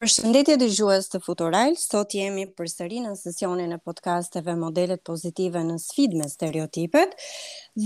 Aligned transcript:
Përshëndetje 0.00 0.54
dhe 0.60 0.66
gjuhës 0.72 1.08
të 1.12 1.18
Futural, 1.24 1.74
sot 1.80 2.14
jemi 2.16 2.46
për 2.58 2.68
sëri 2.72 3.00
në 3.06 3.10
sesionin 3.20 3.74
e 3.74 3.76
podcasteve 3.88 4.54
modelet 4.60 5.00
pozitive 5.04 5.60
në 5.70 5.74
sfid 5.82 6.14
me 6.20 6.28
stereotipet 6.34 7.10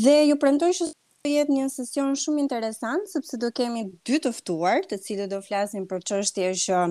dhe 0.04 0.12
ju 0.28 0.34
premtoj 0.44 0.68
që 0.78 0.86
do 0.94 1.32
jetë 1.32 1.56
një 1.56 1.64
sesion 1.78 2.12
shumë 2.22 2.44
interesant, 2.44 3.08
sepse 3.14 3.34
do 3.44 3.48
kemi 3.58 3.82
dy 4.10 4.20
tëftuar 4.28 4.86
të 4.92 4.98
cilët 5.08 5.32
do 5.34 5.40
flasin 5.48 5.88
për 5.94 6.04
qështje 6.12 6.50
që 6.64 6.82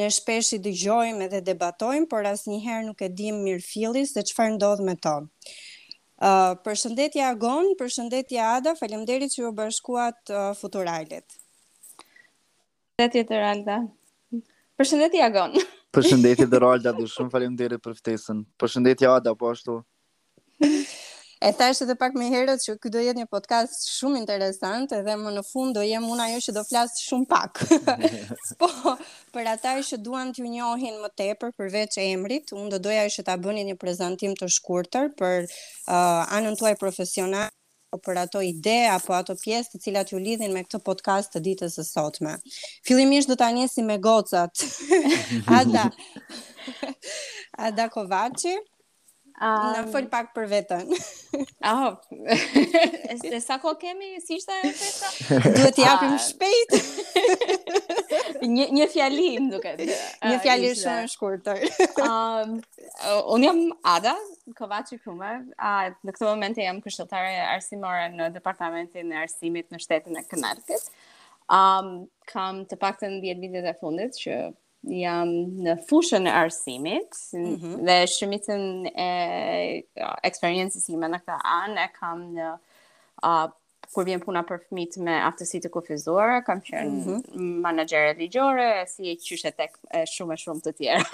në 0.00 0.08
shpesh 0.16 0.50
i 0.56 0.58
dëgjojmë 0.66 1.28
edhe 1.28 1.40
debatojmë, 1.50 2.08
por 2.14 2.26
asë 2.32 2.50
njëherë 2.56 2.86
nuk 2.88 3.04
e 3.06 3.10
dim 3.22 3.38
mirë 3.46 3.62
fili 3.68 4.02
se 4.14 4.24
qëfar 4.30 4.50
ndodhë 4.56 4.88
me 4.90 4.96
to. 5.06 5.14
Uh, 6.18 6.58
përshëndetje 6.66 7.22
Agon, 7.28 7.68
përshëndetje 7.84 8.42
Ada, 8.56 8.74
falemderit 8.82 9.30
që 9.36 9.38
ju 9.46 9.52
bashkuat 9.62 10.34
uh, 10.34 10.50
Futuralit. 10.58 11.38
Përshëndetje 12.98 13.24
të 13.30 13.86
Përshëndetje 14.80 15.22
Agon. 15.24 15.54
Përshëndetje 15.96 16.44
Doralda, 16.52 16.92
ju 17.00 17.06
shumë 17.08 17.30
faleminderit 17.32 17.80
për 17.84 17.94
ftesën. 17.96 18.42
Përshëndetje 18.60 19.08
Ada, 19.08 19.32
po 19.34 19.48
ashtu. 19.54 19.78
E 21.46 21.50
thashtë 21.60 21.86
edhe 21.86 21.94
pak 22.02 22.14
me 22.16 22.26
herët 22.32 22.60
që 22.64 22.74
këtë 22.82 22.92
do 22.96 23.00
jetë 23.06 23.22
një 23.22 23.26
podcast 23.32 23.82
shumë 23.94 24.20
interesant 24.20 24.92
edhe 24.98 25.16
më 25.20 25.32
në 25.38 25.42
fund 25.48 25.72
do 25.76 25.82
jem 25.84 26.04
una 26.12 26.26
jo 26.34 26.38
që 26.48 26.54
do 26.58 26.62
flas 26.68 26.92
shumë 27.06 27.28
pak. 27.32 27.60
po, 28.62 28.68
për 29.36 29.50
ata 29.54 29.74
që 29.84 29.98
duan 30.04 30.32
të 30.36 30.44
njohin 30.48 31.00
më 31.06 31.12
tepër 31.22 31.52
përveç 31.60 31.96
e 32.02 32.08
emrit, 32.14 32.52
unë 32.56 32.72
do 32.76 32.80
doja 32.90 33.08
që 33.16 33.26
ta 33.30 33.38
bëni 33.44 33.64
një 33.70 33.78
prezentim 33.84 34.36
të 34.40 34.48
shkurtër 34.58 35.12
për 35.20 35.44
uh, 35.48 36.36
anën 36.40 36.52
tuaj 36.60 36.76
profesional 36.84 37.48
për 38.04 38.18
ato 38.20 38.40
ide 38.44 38.72
apo 38.92 39.14
ato 39.16 39.34
pjesë 39.42 39.74
të 39.74 39.80
cilat 39.84 40.10
ju 40.12 40.20
lidhin 40.22 40.54
me 40.56 40.62
këtë 40.66 40.80
podcast 40.88 41.34
të 41.36 41.42
ditës 41.48 41.76
së 41.78 41.84
sotme. 41.88 42.34
Fillimisht 42.90 43.30
do 43.32 43.36
ta 43.42 43.50
njësi 43.58 43.84
me 43.90 43.98
gocat. 44.08 44.66
Ada. 45.60 45.86
Ada 47.70 47.88
Kovaci. 47.98 48.56
Um, 49.36 49.74
Në 49.76 49.80
fëll 49.92 50.06
pak 50.08 50.30
për 50.32 50.46
vetën. 50.48 50.92
Aho, 51.68 51.90
e 53.12 53.40
sa 53.44 53.58
ko 53.60 53.74
kemi, 53.76 54.16
si 54.24 54.38
ishte 54.40 54.54
festa? 54.64 55.10
fesa? 55.12 55.52
Duhet 55.58 55.76
t'japim 55.76 56.14
uh, 56.14 56.22
shpejt. 56.24 56.72
një 58.54 58.68
një 58.78 58.86
fjali, 58.94 59.26
më 59.44 59.50
duke. 59.58 59.74
një 60.30 60.38
fjali 60.46 60.72
shumë 60.80 61.12
shkurëtër. 61.12 61.62
um, 62.06 62.56
uh, 62.62 63.22
unë 63.36 63.50
jam 63.50 63.60
Ada, 63.96 64.16
Kovaci 64.56 64.98
Kume, 65.04 65.32
a, 65.58 65.74
uh, 65.76 66.00
në 66.00 66.16
këtë 66.16 66.30
moment 66.30 66.56
e 66.62 66.70
jam 66.70 66.80
kështëtare 66.80 67.36
arsimore 67.52 68.08
në 68.16 68.30
departamentin 68.38 69.12
e 69.12 69.20
arsimit 69.26 69.68
në 69.72 69.84
shtetin 69.84 70.16
e 70.16 70.24
Kënarkit. 70.32 70.88
Um, 71.52 72.06
kam 72.32 72.64
të 72.72 72.80
pak 72.82 73.02
të 73.04 73.12
në 73.18 73.34
10 73.36 73.60
e 73.68 73.76
fundit 73.84 74.16
që 74.24 74.40
jam 74.82 75.28
në 75.64 75.74
fushën 75.88 76.26
e 76.28 76.32
arsimit 76.32 77.14
mm 77.34 77.54
-hmm. 77.56 77.84
dhe 77.86 77.96
shumicën 78.06 78.86
e 78.86 79.10
eksperiencës 80.22 80.88
ime 80.88 81.06
në 81.06 81.20
këta 81.22 81.38
anë 81.52 81.84
e 81.84 81.88
kam 82.00 82.18
në 82.36 82.50
uh, 83.24 83.50
kur 83.94 84.04
vjen 84.04 84.20
puna 84.20 84.42
për 84.42 84.60
fëmijët 84.68 84.96
me 85.02 85.14
aftësi 85.24 85.60
të 85.60 85.70
kufizuara, 85.70 86.42
kam 86.42 86.60
qenë 86.60 86.90
mm 86.90 87.02
-hmm. 87.04 87.32
menaxhere 87.66 88.14
ligjore 88.18 88.86
si 88.88 89.10
e 89.10 89.16
qyshe 89.16 89.50
tek 89.56 89.78
e 89.94 90.04
shumë 90.06 90.34
e 90.34 90.36
shumë 90.36 90.62
të 90.64 90.72
tjera. 90.76 91.04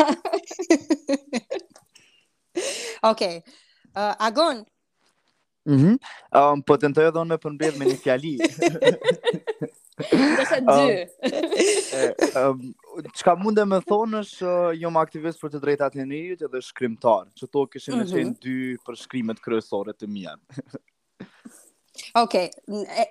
Okej. 3.13 3.43
Uh, 3.97 4.15
agon. 4.19 4.65
Mhm. 5.65 5.95
um, 6.33 6.63
po 6.63 6.77
tentoj 6.77 7.05
edhe 7.09 7.19
unë 7.21 7.29
me 7.29 7.37
përmbledh 7.39 7.77
me 7.79 7.85
një 7.87 7.97
fjali. 8.03 8.37
Do 10.37 10.45
të 10.51 10.61
dy. 10.73 10.93
Qka 13.17 13.33
mund 13.41 13.57
dhe 13.59 13.65
me 13.69 13.77
thonë 13.91 14.19
është 14.25 14.49
jo 14.81 14.91
më 14.97 15.03
aktivist 15.07 15.41
për 15.45 15.53
të 15.55 15.61
drejta 15.65 15.89
të 15.95 16.03
njëriut 16.09 16.43
edhe 16.49 16.61
shkrimtar, 16.67 17.29
që 17.41 17.49
to 17.57 17.63
këshin 17.75 17.97
mm 17.97 18.03
-hmm. 18.05 18.15
qenë 18.17 18.35
dy 18.45 18.57
për 18.89 18.99
shkrimet 19.05 19.45
kryesore 19.49 19.95
të 20.01 20.09
mia. 20.17 20.35
Ok, 22.15 22.35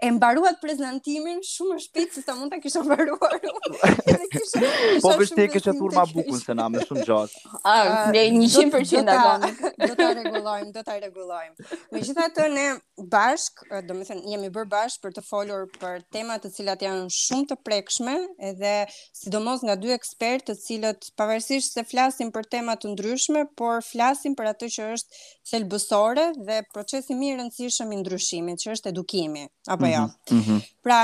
e, 0.02 0.10
mbaruat 0.16 0.58
prezentimin 0.62 1.40
shumë 1.46 1.76
shpejt 1.84 2.16
se 2.16 2.22
sa 2.26 2.34
mund 2.38 2.54
ta 2.54 2.58
kisha 2.62 2.82
mbaruar. 2.86 3.38
po 5.06 5.14
vështë 5.20 5.38
te 5.38 5.46
kështë 5.56 5.74
atur 5.76 5.96
ma 5.98 6.06
bukun 6.10 6.40
se 6.42 6.56
na 6.58 6.66
më 6.74 6.86
shumë 6.88 7.06
gjatë. 7.10 7.42
Ah, 7.62 8.10
ne 8.16 8.24
100% 8.42 9.12
aty. 9.14 9.52
Do 9.86 9.92
ta 10.00 10.08
rregullojm, 10.18 10.72
do 10.76 10.84
ta 10.88 10.98
rregullojm. 10.98 11.54
Megjithatë 11.94 12.48
ne 12.56 12.66
bashk, 13.14 13.62
do 13.86 13.98
të 14.00 14.08
thënë 14.10 14.34
jemi 14.34 14.50
bërë 14.56 14.70
bashk 14.74 15.06
për 15.06 15.16
të 15.20 15.26
folur 15.30 15.68
për 15.78 16.02
tema 16.16 16.40
të 16.42 16.52
cilat 16.58 16.86
janë 16.86 17.06
shumë 17.16 17.50
të 17.54 17.60
prekshme 17.68 18.18
edhe 18.52 18.74
sidomos 19.22 19.62
nga 19.66 19.78
dy 19.82 19.94
ekspertë 19.98 20.50
të 20.50 20.58
cilët 20.66 21.12
pavarësisht 21.22 21.78
se 21.78 21.86
flasin 21.92 22.34
për 22.34 22.50
tema 22.58 22.76
të 22.82 22.96
ndryshme, 22.96 23.46
por 23.58 23.82
flasin 23.86 24.34
për 24.38 24.52
atë 24.56 24.72
që 24.78 24.90
është 24.98 25.24
thelbësore 25.52 26.28
dhe 26.50 26.62
procesi 26.74 27.16
më 27.18 27.32
i 27.32 27.38
rëndësishëm 27.40 27.94
i 27.96 28.02
ndryshimit, 28.02 28.62
që 28.62 28.76
është 28.82 28.90
edukimi, 28.94 29.46
apo 29.70 29.86
mm 29.86 29.90
-hmm. 29.90 29.96
jo. 29.96 30.38
Mm 30.38 30.44
-hmm. 30.44 30.62
Pra, 30.84 31.00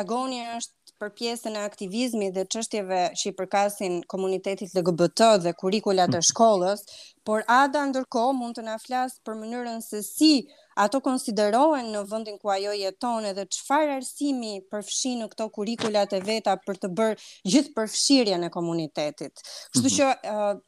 agonia 0.00 0.56
është 0.58 0.76
për 1.00 1.10
pjesën 1.18 1.54
e 1.56 1.62
aktivizmi 1.64 2.26
dhe 2.36 2.42
qështjeve 2.52 3.00
që 3.18 3.28
i 3.28 3.32
përkasin 3.38 4.02
komunitetit 4.12 4.72
dhe 4.74 4.82
GBT 4.84 5.20
dhe 5.46 5.52
kurikulat 5.56 6.12
e 6.14 6.18
mhm. 6.20 6.26
shkollës, 6.30 6.80
por 7.24 7.40
ada 7.46 7.86
ndërko 7.88 8.24
mund 8.36 8.58
të 8.58 8.62
na 8.66 8.76
për 9.26 9.34
mënyrën 9.40 9.80
se 9.82 10.02
si 10.02 10.32
ato 10.76 11.00
konsiderohen 11.00 11.86
në 11.94 12.00
vëndin 12.10 12.36
ku 12.40 12.48
ajo 12.50 12.72
jeton 12.82 13.24
edhe 13.30 13.44
qëfar 13.54 13.88
arsimi 13.98 14.52
përfshin 14.72 15.18
në 15.22 15.26
këto 15.32 15.48
kurikulat 15.56 16.12
e 16.12 16.20
veta 16.28 16.56
për 16.66 16.76
të 16.84 16.88
bërë 16.96 17.20
gjithë 17.52 17.74
përfshirja 17.78 18.36
në 18.44 18.48
komunitetit. 18.58 19.34
Kështu 19.72 19.88
mhm. 19.88 19.94
që 19.96 20.06
uh, 20.14 20.58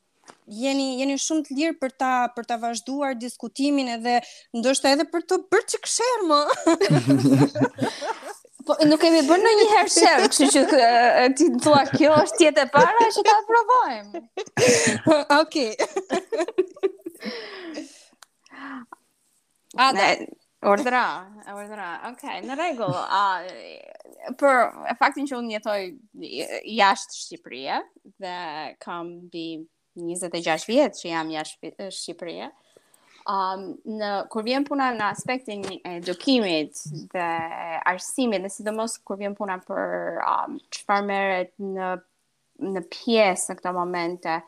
jeni 0.55 0.87
jeni 1.01 1.15
shumë 1.23 1.47
të 1.47 1.57
lirë 1.59 1.77
për 1.83 1.93
ta 2.03 2.11
për 2.37 2.47
ta 2.51 2.59
vazhduar 2.63 3.15
diskutimin 3.23 3.89
edhe 3.97 4.19
ndoshta 4.59 4.93
edhe 4.95 5.07
për 5.15 5.25
të 5.33 5.39
bërë 5.53 5.69
çik 5.75 5.89
share 5.97 6.27
më. 6.29 6.41
po 8.67 8.77
nuk 8.87 9.01
kemi 9.03 9.23
bën 9.27 9.41
ndonjëherë 9.43 9.93
share, 9.97 10.27
kështu 10.33 10.51
që 10.55 10.85
ti 11.39 11.49
thua 11.65 11.81
kjo 11.95 12.13
është 12.27 12.45
jetë 12.47 12.67
e 12.67 12.69
para 12.75 13.09
që 13.17 13.25
ta 13.29 13.39
provojmë. 13.49 14.23
Okej. 15.43 15.75
A 19.83 19.89
ne 19.97 20.13
Ordra, 20.63 21.03
ordra. 21.51 21.87
Okej, 22.13 22.29
okay, 22.37 22.43
në 22.47 22.55
rregull. 22.55 22.93
Ah, 22.95 23.43
për 24.39 24.61
faktin 25.01 25.27
që 25.27 25.41
unë 25.41 25.57
jetoj 25.57 25.81
jashtë 26.77 27.19
Shqipërisë 27.19 28.13
dhe 28.23 28.37
kam 28.85 29.09
dhe 29.35 29.65
26 29.97 30.67
vjetë 30.73 30.99
që 30.99 31.09
jam 31.11 31.31
jashtë 31.33 31.89
Shqipëria. 31.93 32.51
Um, 33.29 33.67
në, 34.01 34.09
kur 34.33 34.43
vjen 34.47 34.65
puna 34.67 34.89
në 34.97 35.07
aspektin 35.13 35.63
e 35.87 35.99
dokimit 36.03 36.75
dhe 37.13 37.27
arsimit, 37.87 38.43
dhe 38.43 38.51
si 38.51 38.65
dhe 38.67 38.73
mos 38.75 38.97
kur 39.07 39.17
vjen 39.21 39.35
puna 39.39 39.61
për 39.63 40.19
um, 40.27 40.57
që 40.75 40.97
në, 41.59 41.93
në 42.73 42.83
pjesë 42.91 43.53
në 43.53 43.59
këto 43.61 43.73
momente, 43.77 44.41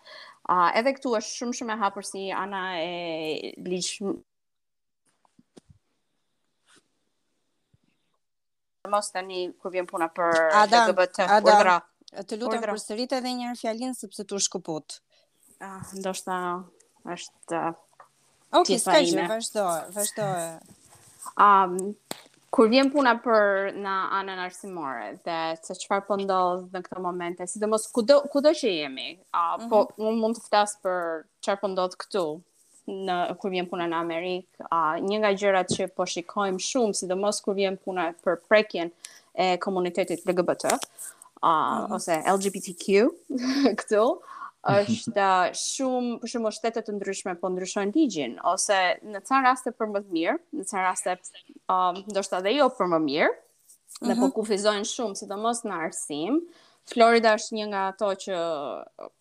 uh, 0.48 0.70
edhe 0.74 0.96
këtu 0.96 1.14
është 1.20 1.36
shumë 1.36 1.54
shumë 1.60 1.72
e 1.76 1.80
hapur 1.84 2.02
si 2.08 2.24
ana 2.34 2.64
e 2.82 3.52
liqë 3.62 4.10
mos 8.92 9.06
tani 9.14 9.44
kur 9.62 9.70
vjen 9.72 9.86
puna 9.88 10.10
për 10.10 10.48
LGBT 10.66 11.28
kodra. 11.46 11.78
Të 12.14 12.36
lutem 12.38 12.62
përsërit 12.62 13.14
edhe 13.16 13.30
një 13.34 13.48
herë 13.52 13.58
fjalën 13.64 13.94
sepse 13.98 14.22
tu 14.30 14.38
shkëput. 14.38 14.94
Ëh, 15.00 15.13
Ah, 15.64 15.80
ndoshta 15.96 16.36
është 17.14 17.58
Ok, 18.58 18.70
s'ka 18.82 18.98
gjë, 19.06 19.22
vazhdo, 19.30 19.62
vazhdo. 19.94 20.26
Um, 21.44 21.72
kur 22.54 22.68
vjen 22.70 22.90
puna 22.92 23.14
për 23.24 23.70
në 23.84 23.94
anën 24.18 24.42
arsimore 24.44 25.06
dhe 25.24 25.38
se 25.62 25.76
qëfar 25.80 26.02
për 26.02 26.08
po 26.10 26.18
ndodhë 26.20 26.66
në 26.76 26.82
këto 26.88 27.02
momente, 27.06 27.46
si 27.48 27.62
dhe 27.62 27.70
mos 27.72 27.86
kudo, 27.96 28.18
kudo 28.34 28.52
që 28.60 28.74
jemi, 28.74 29.06
uh, 29.32 29.38
mm 29.38 29.62
-hmm. 29.62 29.70
po 29.72 30.08
unë 30.08 30.20
mund 30.20 30.38
të 30.38 30.44
fëtas 30.46 30.76
për 30.84 31.00
qëfar 31.40 31.56
për 31.56 31.62
po 31.64 31.72
ndodhë 31.72 32.00
këtu, 32.04 32.26
në 33.08 33.18
kur 33.40 33.56
vjen 33.56 33.70
puna 33.72 33.88
në 33.88 34.02
Amerikë, 34.04 34.68
uh, 34.68 34.94
një 35.08 35.20
nga 35.24 35.32
gjërat 35.40 35.74
që 35.78 35.88
po 35.96 36.04
shikojmë 36.14 36.60
shumë, 36.70 36.92
si 36.94 37.08
mos 37.26 37.40
kur 37.40 37.54
vjen 37.56 37.80
puna 37.84 38.12
për 38.26 38.36
prekjen 38.48 38.92
e 39.34 39.48
komunitetit 39.56 40.26
LGBT, 40.28 40.64
uh, 40.76 40.78
mm 41.42 41.48
-hmm. 41.48 41.94
ose 41.94 42.22
LGBTQ 42.28 43.08
këtu, 43.80 44.04
është 44.64 45.12
uh, 45.20 45.52
shumë 45.56 46.20
për 46.22 46.32
shembull 46.32 46.54
shtete 46.56 46.82
të 46.86 46.94
ndryshme 46.96 47.34
po 47.40 47.50
ndryshojnë 47.52 47.92
ligjin 47.96 48.36
ose 48.48 48.78
në 49.14 49.20
ca 49.28 49.42
raste 49.44 49.72
për 49.76 49.90
më 49.94 50.02
të 50.06 50.14
mirë, 50.16 50.36
në 50.58 50.66
ca 50.70 50.84
raste 50.86 51.16
um, 51.74 52.00
ndoshta 52.12 52.40
dhe 52.46 52.54
jo 52.56 52.68
për 52.78 52.90
më 52.94 53.00
mirë. 53.08 53.32
Dhe 54.00 54.08
uh 54.08 54.10
-huh. 54.10 54.16
po 54.16 54.26
mhm. 54.26 54.32
kufizojnë 54.40 54.86
shumë, 54.94 55.16
sidomos 55.20 55.62
në 55.64 55.80
arsim. 55.86 56.40
Florida 56.90 57.34
është 57.38 57.56
një 57.58 57.66
nga 57.68 57.82
ato 57.92 58.08
që 58.24 58.40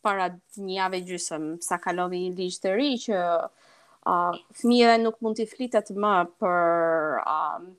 para 0.03 0.25
një 0.57 0.73
javë 0.79 0.99
gjysëm 1.09 1.43
sa 1.63 1.77
kalovi 1.77 2.19
një 2.25 2.33
ligj 2.39 2.57
të 2.63 2.71
ri 2.75 2.89
që 3.05 3.19
uh, 3.37 4.41
fëmijëve 4.59 4.97
nuk 5.03 5.21
mund 5.23 5.37
të 5.39 5.45
flitet 5.53 5.91
më 6.05 6.15
për 6.43 7.21
um, 7.35 7.71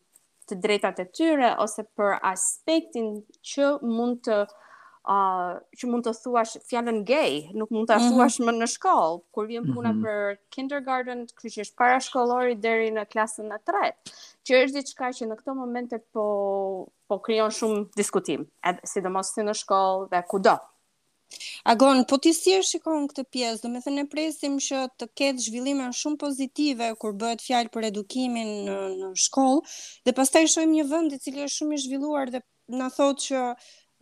të 0.49 0.61
drejtat 0.62 0.99
e 1.05 1.08
tyre 1.12 1.50
ose 1.61 1.84
për 1.96 2.16
aspektin 2.31 3.22
që 3.50 3.66
mund 3.82 4.20
të 4.28 4.38
uh, 4.44 4.55
uh, 5.08 5.54
që 5.78 5.90
mund 5.90 6.06
të 6.06 6.12
thuash 6.22 6.56
fjalën 6.64 7.02
gay, 7.08 7.38
nuk 7.58 7.72
mund 7.74 7.88
ta 7.90 7.98
mhm. 8.00 8.12
thuash 8.12 8.38
mm 8.40 8.46
-hmm. 8.46 8.52
më 8.52 8.64
në 8.64 8.68
shkollë 8.74 9.22
kur 9.34 9.48
vjen 9.50 9.68
puna 9.76 9.92
mm 9.92 10.00
-hmm. 10.00 10.04
për 10.04 10.36
kindergarten, 10.56 11.24
kështu 11.36 11.52
që 11.56 11.64
është 11.68 11.78
parashkollori 11.82 12.56
deri 12.68 12.90
në 12.96 13.06
klasën 13.12 13.48
e 13.48 13.60
tretë, 13.70 14.14
që 14.46 14.62
është 14.62 14.80
diçka 14.80 15.12
që 15.18 15.28
në 15.30 15.38
këto 15.40 15.54
momente 15.56 15.98
po 16.14 16.28
po 17.08 17.18
krijon 17.20 17.50
shumë 17.52 17.90
diskutim, 17.96 18.46
edhe 18.64 18.80
sidomos 18.88 19.34
si 19.34 19.40
në 19.40 19.52
shkollë 19.60 20.08
dhe 20.10 20.22
kudo. 20.28 20.54
Agon, 21.64 22.04
po 22.08 22.16
ti 22.18 22.32
si 22.32 22.52
e 22.54 22.62
shikon 22.62 23.08
këtë 23.08 23.24
pjesë? 23.34 23.62
Do 23.62 23.68
të 23.68 23.80
thënë 23.84 23.94
ne 24.00 24.06
presim 24.06 24.56
që 24.58 24.78
të 24.98 25.08
ketë 25.18 25.44
zhvillime 25.44 25.88
shumë 25.92 26.16
pozitive 26.16 26.88
kur 27.00 27.12
bëhet 27.12 27.42
fjalë 27.44 27.68
për 27.74 27.84
edukimin 27.90 28.48
në, 28.66 28.76
në 29.00 29.08
shkollë 29.26 29.60
dhe 30.04 30.12
pastaj 30.12 30.46
shojmë 30.54 30.72
një 30.74 30.84
vend 30.90 31.12
i 31.12 31.18
cili 31.18 31.44
është 31.44 31.58
shumë 31.58 31.74
i 31.74 31.82
zhvilluar 31.84 32.30
dhe 32.34 32.40
na 32.68 32.88
thotë 32.88 33.22
që 33.26 33.40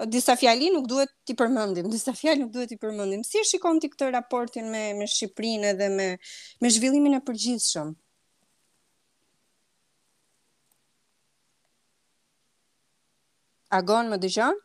disa 0.08 0.36
fjali 0.36 0.70
nuk 0.72 0.88
duhet 0.90 1.10
t'i 1.26 1.34
përmëndim, 1.38 1.88
disa 1.92 2.12
fjali 2.16 2.42
nuk 2.42 2.52
duhet 2.54 2.70
t'i 2.72 2.78
përmëndim. 2.82 3.22
Si 3.26 3.42
shikon 3.46 3.78
t'i 3.80 3.90
këtë 3.92 4.10
raportin 4.14 4.70
me, 4.72 4.82
me 4.98 5.06
Shqiprinë 5.10 5.70
edhe 5.74 5.88
me, 5.92 6.06
me 6.62 6.70
zhvillimin 6.72 7.18
e 7.18 7.22
përgjithë 7.26 7.66
shumë? 7.68 7.94
Agon 13.78 14.10
më 14.12 14.18
dëgjon? 14.24 14.58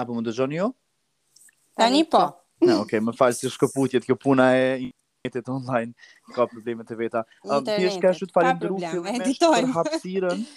Apo 0.00 0.14
më 0.16 0.22
dëgjon 0.30 0.54
jo? 0.56 0.70
Tani 1.76 2.06
po. 2.08 2.22
po. 2.22 2.66
Në, 2.66 2.74
oke, 2.76 2.86
okay, 2.86 3.02
më 3.04 3.12
falë 3.18 3.36
si 3.36 3.50
shkëputjet, 3.52 4.04
kjo 4.08 4.16
puna 4.20 4.50
e 4.56 4.64
internetet 4.84 5.46
online, 5.52 5.92
ka 6.36 6.44
problemet 6.48 6.88
të 6.88 6.96
veta. 6.96 7.20
Um, 7.44 7.58
Interneti, 7.60 7.96
ka 8.00 8.52
problemet, 8.64 9.20
editojnë. 9.20 9.62
Për 9.64 9.76
hapsiren, 9.76 10.42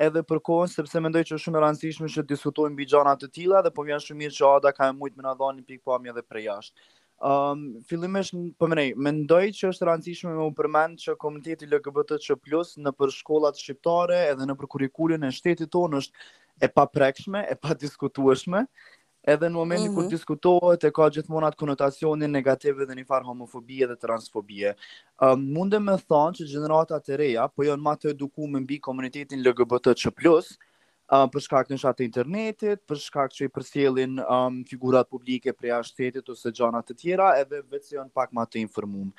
edhe 0.00 0.22
për 0.28 0.40
kohën 0.44 0.68
sepse 0.70 1.00
mendoj 1.00 1.22
që 1.26 1.36
është 1.36 1.44
shumë 1.46 1.58
e 1.58 1.62
rëndësishme 1.64 2.10
që 2.12 2.22
të 2.22 2.32
diskutojmë 2.34 2.74
mbi 2.74 2.86
gjëra 2.92 3.14
të 3.20 3.30
tilla 3.36 3.62
dhe 3.64 3.72
po 3.76 3.84
vjen 3.88 4.02
shumë 4.04 4.22
mirë 4.22 4.36
që 4.38 4.50
Ada 4.58 4.72
ka 4.76 4.90
mëut 4.96 5.16
më 5.16 5.24
na 5.28 5.34
dhani 5.40 5.64
pikpamje 5.70 6.12
edhe 6.12 6.24
për 6.30 6.40
jashtë. 6.46 6.84
Ëm 7.26 7.60
um, 7.64 7.84
fillimisht 7.88 8.34
po 8.60 8.66
mendoj 8.68 8.86
mendoj 9.06 9.44
që 9.58 9.70
është 9.72 9.86
rëndësishme 9.88 10.34
më 10.36 10.48
u 10.50 10.52
përmend 10.58 10.98
që 11.00 11.14
komuniteti 11.22 11.68
LGBTQ+ 11.70 12.74
në 12.84 12.92
për 12.98 13.14
shkollat 13.14 13.62
shqiptare 13.62 14.18
edhe 14.34 14.44
në 14.50 14.56
për 14.60 14.68
kurrikulën 14.74 15.24
e 15.24 15.32
shtetit 15.32 15.72
tonë 15.72 16.02
është 16.02 16.28
e 16.60 16.70
paprekshme, 16.76 17.46
e 17.48 17.56
padiskutueshme 17.56 18.66
edhe 19.30 19.48
në 19.50 19.58
momentin 19.58 19.90
kur 19.94 20.04
mhm. 20.04 20.12
diskutohet 20.14 20.86
e 20.86 20.92
ka 20.94 21.08
gjithmonë 21.16 21.48
atë 21.50 21.60
konotacionin 21.64 22.32
negativ 22.34 22.80
dhe 22.86 22.96
një 23.00 23.06
farë 23.08 23.26
homofobie 23.32 23.88
dhe 23.90 23.98
transfobie. 23.98 24.72
Ëm 25.26 25.42
mundem 25.56 25.90
të 25.90 26.06
them 26.12 26.38
se 26.38 26.46
gjeneratat 26.52 27.10
e 27.14 27.18
reja 27.24 27.48
po 27.50 27.66
janë 27.66 27.82
më 27.88 27.96
të 28.04 28.14
edukuar 28.14 28.62
mbi 28.62 28.78
komunitetin 28.88 29.42
LGBT+ 29.42 30.06
um, 31.10 31.28
për 31.30 31.42
shkak 31.44 31.68
shatë 31.78 32.04
internetit, 32.06 32.80
për 32.88 33.00
shkak 33.00 33.34
që 33.34 33.46
i 33.46 33.50
përsjelin 33.54 34.20
um, 34.22 34.58
figurat 34.68 35.08
publike 35.10 35.52
për 35.54 35.68
ja 35.70 35.78
shtetit 35.86 36.28
ose 36.32 36.52
gjanat 36.54 36.88
të 36.90 36.96
tjera, 37.00 37.30
edhe 37.40 37.60
vëtës 37.64 37.94
janë 37.96 38.12
pak 38.16 38.32
ma 38.36 38.44
të 38.46 38.60
informum. 38.64 39.10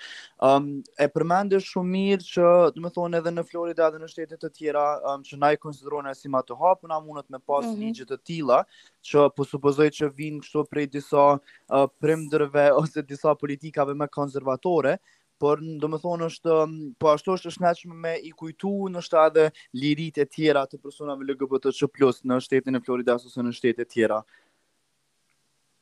Um, 0.44 0.70
e 1.00 1.08
përmende 1.16 1.60
shumë 1.64 1.92
mirë 1.96 2.28
që, 2.28 2.48
du 2.76 2.84
me 2.84 2.92
thonë 2.96 3.22
edhe 3.22 3.34
në 3.36 3.46
Florida 3.50 3.92
dhe 3.94 4.02
në 4.04 4.10
shtetit 4.12 4.44
të 4.46 4.52
tjera, 4.58 4.86
um, 5.14 5.24
që 5.28 5.40
na 5.42 5.54
i 5.56 5.62
konsiderone 5.62 6.16
si 6.18 6.32
ma 6.32 6.44
të 6.46 6.58
hapë, 6.60 6.92
na 6.92 7.00
mundët 7.04 7.30
me 7.34 7.40
pas 7.40 7.66
mm 7.66 7.76
-hmm. 7.76 8.10
të 8.12 8.18
tila, 8.26 8.64
që 9.06 9.30
po 9.36 9.44
supozoj 9.46 9.88
që 9.92 10.12
vinë 10.18 10.42
kështu 10.44 10.66
prej 10.70 10.88
disa 10.88 11.40
uh, 11.70 12.78
ose 12.82 13.02
disa 13.02 13.36
politikave 13.36 13.94
me 13.96 14.08
konservatore, 14.08 14.98
por 15.40 15.60
do 15.62 15.90
më 15.92 16.00
thonë 16.04 16.28
është, 16.32 16.54
um, 16.64 16.74
po 17.00 17.12
ashtu 17.14 17.36
është 17.38 17.52
është 17.52 17.64
nëqëmë 17.66 18.00
me 18.06 18.14
i 18.30 18.32
kujtu 18.40 18.72
në 18.94 19.04
shtade 19.08 19.48
lirit 19.78 20.18
e 20.22 20.26
tjera 20.30 20.64
të 20.70 20.80
personave 20.82 21.26
LGBT 21.28 21.74
që 21.80 21.90
plus 21.96 22.24
në 22.26 22.40
shtetin 22.46 22.80
e 22.80 22.82
Floridas 22.86 23.28
ose 23.30 23.46
në 23.46 23.54
shtetet 23.58 23.92
tjera. 23.94 24.22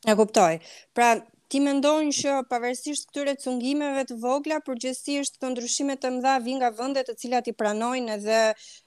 E 0.06 0.14
kuptoj. 0.20 0.60
Pra, 0.94 1.16
ti 1.50 1.62
mendojnë 1.64 2.14
që 2.20 2.36
pavarësisht 2.52 3.10
këtyre 3.10 3.38
cungimeve 3.42 4.04
të 4.12 4.20
vogla, 4.22 4.60
përgjësisht 4.66 5.40
të 5.42 5.54
ndryshimet 5.54 6.04
të 6.04 6.12
mdha 6.18 6.36
vinë 6.46 6.62
nga 6.62 6.74
vëndet 6.82 7.10
të 7.10 7.18
cilat 7.24 7.50
i 7.50 7.54
pranojnë 7.58 8.20
edhe 8.20 8.40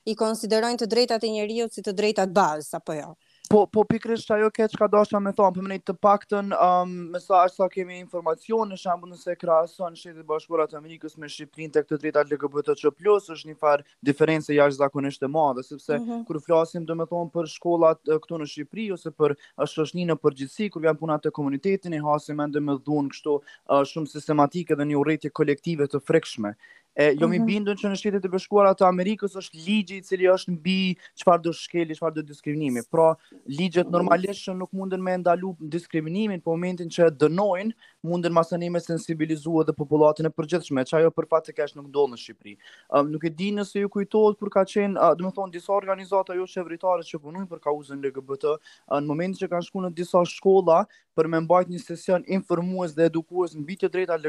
i 0.07 0.15
konsiderojnë 0.21 0.83
të 0.85 0.91
drejtat 0.95 1.25
e 1.27 1.33
njeriut 1.39 1.75
si 1.75 1.83
të 1.87 1.97
drejtat 2.03 2.37
bazë, 2.37 2.77
apo 2.83 2.99
jo? 3.01 3.09
Ja? 3.15 3.28
Po, 3.51 3.65
po 3.73 3.83
pikrish 3.89 4.27
që 4.29 4.35
ajo 4.35 4.49
këtë 4.53 4.75
që 4.75 4.79
ka 4.81 4.87
dashtë 4.93 5.21
me 5.25 5.31
thonë, 5.37 5.55
përmënit 5.57 5.85
të 5.89 5.93
pakëtën, 6.05 6.51
um, 6.53 6.91
me 7.15 7.21
sa 7.23 7.39
është 7.49 7.57
sa 7.63 7.69
kemi 7.73 7.95
informacion, 7.97 8.67
në 8.69 8.77
shambu 8.83 9.09
nëse 9.09 9.37
krason, 9.41 9.95
në 9.95 10.01
shqetit 10.03 10.27
bashkurat 10.29 10.75
Amerikës 10.77 11.15
me 11.23 11.31
Shqiprin 11.33 11.71
të 11.73 11.85
këtë 11.87 11.99
drita 12.03 12.25
LGBT 12.29 12.75
që 12.77 12.93
plus, 12.99 13.31
është 13.33 13.49
një 13.49 13.57
farë 13.63 13.87
diferenë 14.11 14.53
e 14.53 14.59
jashtë 14.59 14.79
zakonisht 14.83 15.23
të 15.25 15.31
madhe, 15.33 15.65
sepse 15.69 15.97
mm 15.97 16.05
-hmm. 16.11 16.27
kërë 16.29 16.43
flasim 16.51 16.85
dhe 16.91 16.97
me 17.01 17.07
thonë 17.15 17.33
për 17.39 17.49
shkollat 17.55 18.03
këtu 18.27 18.41
në 18.45 18.49
Shqipri, 18.53 18.87
ose 18.99 19.13
për 19.17 19.37
është 19.65 19.87
është 19.87 20.01
një 20.03 20.07
në 20.13 20.19
përgjithsi, 20.27 20.69
kërë 20.75 20.91
janë 20.91 21.01
punat 21.07 21.25
të 21.25 21.33
komunitetin, 21.41 21.97
i 21.97 22.03
hasim 22.09 22.45
endë 22.45 22.61
me 22.69 22.77
dhunë 22.85 23.15
kështu 23.17 23.39
uh, 23.41 23.81
shumë 23.95 24.13
sistematike 24.13 24.77
dhe 24.77 24.85
një 24.85 26.53
e 26.99 27.15
jo 27.19 27.27
mi 27.31 27.39
mhm. 27.39 27.47
bindun 27.47 27.79
që 27.79 27.93
në 27.93 27.97
shtetet 28.01 28.25
e 28.27 28.31
bashkuara 28.33 28.73
të 28.75 28.83
Amerikës 28.89 29.37
është 29.39 29.61
ligji 29.63 29.99
i 30.01 30.03
cili 30.03 30.27
është 30.33 30.51
mbi 30.57 30.75
çfarë 31.23 31.45
do 31.45 31.53
shkeli, 31.55 31.95
çfarë 31.95 32.17
do 32.17 32.25
diskriminimi. 32.27 32.83
Pra, 32.91 33.13
ligjet 33.55 33.93
normalisht 33.95 34.49
që 34.49 34.57
nuk 34.59 34.73
mundën 34.75 35.03
me 35.07 35.15
ndalu 35.23 35.53
diskriminimin 35.75 36.41
po 36.43 36.57
momentin 36.59 36.91
që 36.91 37.13
dënojnë, 37.21 37.71
mundën 38.03 38.35
më 38.35 38.45
sonë 38.51 38.71
me 38.75 38.83
sensibilizuar 38.83 39.69
dhe 39.69 39.77
popullatën 39.79 40.27
e 40.27 40.33
përgjithshme, 40.35 40.83
që 40.91 40.97
ajo 41.03 41.13
për 41.15 41.29
fat 41.31 41.47
të 41.47 41.55
kesh 41.61 41.77
nuk 41.79 41.87
ndodh 41.93 42.17
në 42.17 42.21
Shqipëri. 42.25 42.57
Um, 42.91 43.07
nuk 43.15 43.29
e 43.31 43.31
di 43.31 43.53
nëse 43.55 43.79
ju 43.85 43.93
kujtohet 43.95 44.43
kur 44.43 44.51
ka 44.59 44.67
qenë, 44.67 44.99
uh, 44.99 45.15
do 45.15 45.31
të 45.31 45.37
thon, 45.39 45.55
disa 45.55 45.71
organizata 45.79 46.35
jo 46.35 46.49
shevritare 46.51 47.07
që 47.07 47.23
punojnë 47.23 47.47
për 47.53 47.63
kauzën 47.69 48.03
LGBT, 48.09 48.57
uh, 48.57 48.99
në 48.99 49.07
momentin 49.07 49.39
që 49.47 49.53
kanë 49.55 49.71
shkuar 49.71 49.87
në 49.87 49.95
disa 50.03 50.25
shkolla 50.27 50.83
për 51.19 51.27
me 51.27 51.41
mbajtur 51.43 51.75
një 51.77 51.81
sesion 51.83 52.25
informues 52.31 52.93
dhe 52.95 53.07
edukues 53.11 53.55
mbi 53.59 53.79
të 53.79 53.93
drejtat 53.95 54.27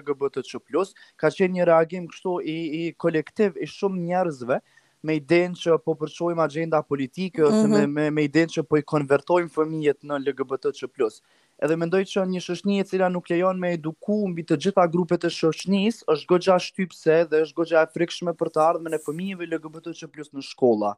plus, 0.70 0.94
ka 1.16 1.30
qenë 1.34 1.54
një 1.58 1.66
reagim 1.70 2.08
kështu 2.10 2.40
i 2.50 2.59
i 2.60 2.94
kolektiv 2.98 3.54
i 3.62 3.68
shumë 3.68 4.02
njerëzve 4.10 4.60
me 5.08 5.16
idenë 5.16 5.56
që 5.62 5.76
po 5.84 5.94
përqojmë 6.02 6.44
agenda 6.44 6.82
politike 6.84 7.44
ose 7.46 7.62
mm 7.66 7.74
-hmm. 7.74 7.76
me, 7.76 7.82
mhm. 7.84 7.94
me, 7.96 8.10
me 8.18 8.24
idenë 8.28 8.56
që 8.58 8.64
po 8.64 8.78
i 8.78 8.84
konvertojmë 8.94 9.50
fëmijet 9.56 10.02
në 10.04 10.18
LGBT 10.26 10.74
që 10.82 10.88
plus. 10.88 11.22
Edhe 11.60 11.76
mendoj 11.76 12.02
që 12.08 12.26
një 12.32 12.40
shoshni 12.44 12.80
e 12.80 12.84
cila 12.88 13.10
nuk 13.10 13.30
lejon 13.30 13.60
me 13.60 13.74
eduku 13.74 14.28
mbi 14.28 14.44
të 14.44 14.58
gjitha 14.64 14.88
grupet 14.92 15.24
e 15.26 15.30
shoshnis, 15.30 16.04
është 16.08 16.26
gogja 16.28 16.60
shtypse 16.60 17.18
dhe 17.32 17.42
është 17.46 17.56
gogja 17.56 17.82
e 17.84 17.92
frikshme 17.94 18.32
për 18.34 18.50
të 18.54 18.62
ardhme 18.64 18.90
në 18.90 19.00
fëmijive 19.08 19.48
LGBT 19.52 19.88
që 20.00 20.08
plus 20.08 20.30
në 20.34 20.42
shkolla. 20.44 20.94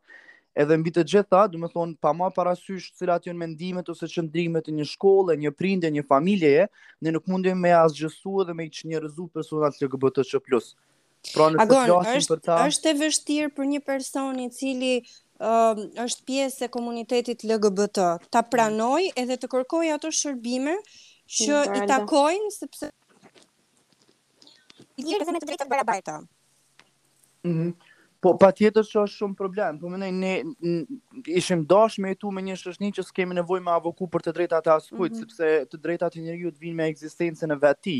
Edhe 0.55 0.77
mbi 0.77 0.91
të 0.91 1.03
gjitha, 1.07 1.47
du 1.47 1.57
me 1.57 1.67
thonë, 1.67 1.95
pa 2.01 2.13
ma 2.13 2.29
parasysh 2.29 2.91
cilat 2.97 3.25
jenë 3.25 3.37
mendimet 3.39 3.89
ose 3.89 4.05
qëndrimet 4.05 4.67
e 4.69 4.73
një 4.77 4.85
shkolle, 4.85 5.37
një 5.39 5.51
prinde, 5.51 5.87
një 5.91 6.05
familje, 6.09 6.67
ne 7.01 7.11
nuk 7.11 7.25
mundim 7.27 7.57
me 7.57 7.71
asgjësu 7.71 8.41
edhe 8.41 8.53
me 8.53 8.65
i 8.65 8.69
qënjërëzu 8.69 9.29
personat 9.33 9.81
LGBT 9.81 10.19
që 10.33 10.39
plus. 10.45 10.75
Pra 11.33 11.47
Agon, 11.61 11.91
është, 12.01 12.33
për 12.35 12.39
ta... 12.45 12.55
është 12.71 12.89
e 12.91 12.95
vështirë 13.01 13.49
për 13.57 13.67
një 13.75 13.81
person 13.87 14.39
i 14.41 14.47
cili 14.55 14.93
um, 15.37 15.83
është 16.05 16.25
pjesë 16.31 16.65
e 16.67 16.71
komunitetit 16.73 17.45
LGBT, 17.45 18.07
ta 18.37 18.41
mm. 18.41 18.49
pranoj 18.55 19.03
edhe 19.23 19.37
të 19.43 19.51
kërkoj 19.53 19.83
ato 19.95 20.09
shërbime 20.17 20.73
që 21.41 21.61
i 21.77 21.85
takojnë 21.93 22.49
sepse 22.55 22.89
i 24.97 25.05
të 25.05 25.39
drejtë 25.45 26.01
të 26.09 26.19
Mm 27.41 27.51
-hmm. 27.57 27.69
Po, 28.21 28.31
pa 28.37 28.51
tjetër 28.53 28.85
që 28.85 28.97
është 29.01 29.17
shumë 29.19 29.35
problem, 29.37 29.77
po 29.81 29.89
mëndaj, 29.89 30.11
ne 30.13 30.43
ishim 31.39 31.63
dashme 31.71 32.05
me 32.05 32.11
e 32.11 32.15
tu 32.21 32.29
me 32.31 32.41
një 32.45 32.53
shëshni 32.61 32.91
që 32.93 33.03
s'kemi 33.07 33.33
nevoj 33.33 33.59
me 33.65 33.71
avoku 33.73 34.05
për 34.13 34.21
të 34.27 34.33
drejtat 34.37 34.67
e 34.67 34.69
mhm. 34.69 34.77
askujt, 34.83 35.11
mm 35.11 35.15
-hmm. 35.15 35.19
sepse 35.39 35.49
të 35.73 35.77
drejtat 35.87 36.15
e 36.17 36.19
të 36.21 36.59
vinë 36.61 36.75
me 36.77 36.85
eksistencën 36.91 37.51
e 37.51 37.57
vetë 37.63 37.95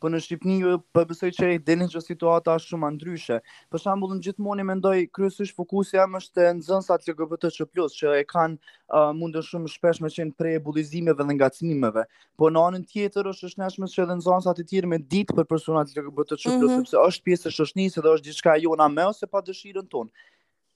po 0.00 0.08
në 0.08 0.18
Shqipëni 0.24 0.70
po 0.96 1.02
besoj 1.08 1.28
që 1.36 1.48
deni 1.68 1.86
çdo 1.92 2.00
situata 2.02 2.54
është 2.58 2.72
shumë 2.72 2.88
ndryshe. 2.96 3.36
Për 3.74 3.82
shembull, 3.82 4.14
unë 4.16 4.24
gjithmonë 4.24 4.64
mendoj 4.70 4.94
kryesisht 5.16 5.54
fokusi 5.58 5.98
jam 5.98 6.16
është 6.18 6.46
në 6.46 6.54
nxënësat 6.62 7.06
LGBT+ 7.12 7.52
që, 7.58 7.68
plus, 7.74 7.96
që 8.00 8.14
e 8.22 8.24
kanë 8.30 8.56
uh, 8.56 9.12
mundën 9.20 9.44
shumë 9.50 9.70
shpesh 9.74 10.00
me 10.04 10.10
qenë 10.14 10.34
prej 10.40 10.56
bullizimeve 10.66 11.20
dhe 11.26 11.36
ngacmimeve. 11.36 12.06
Po 12.40 12.48
në 12.50 12.64
anën 12.70 12.86
tjetër 12.94 13.28
është 13.34 13.50
është 13.50 13.64
nëshme 13.66 13.90
që 13.94 14.06
edhe 14.06 14.18
nxënësat 14.22 14.60
e 14.64 14.68
tjerë 14.72 14.90
me 14.94 15.00
ditë 15.12 15.36
për 15.40 15.48
personat 15.52 15.92
LGBT+ 15.94 16.38
mm 16.38 16.56
-hmm. 16.56 16.80
sepse 16.80 17.04
është 17.06 17.28
pjesë 17.28 17.52
e 17.52 17.56
shoqërisë 17.60 18.04
dhe 18.06 18.14
është 18.16 18.32
diçka 18.32 18.56
jona 18.64 18.88
më 18.96 19.10
ose 19.12 19.26
pa 19.26 19.44
dëshirën 19.50 19.88
tonë 19.92 20.28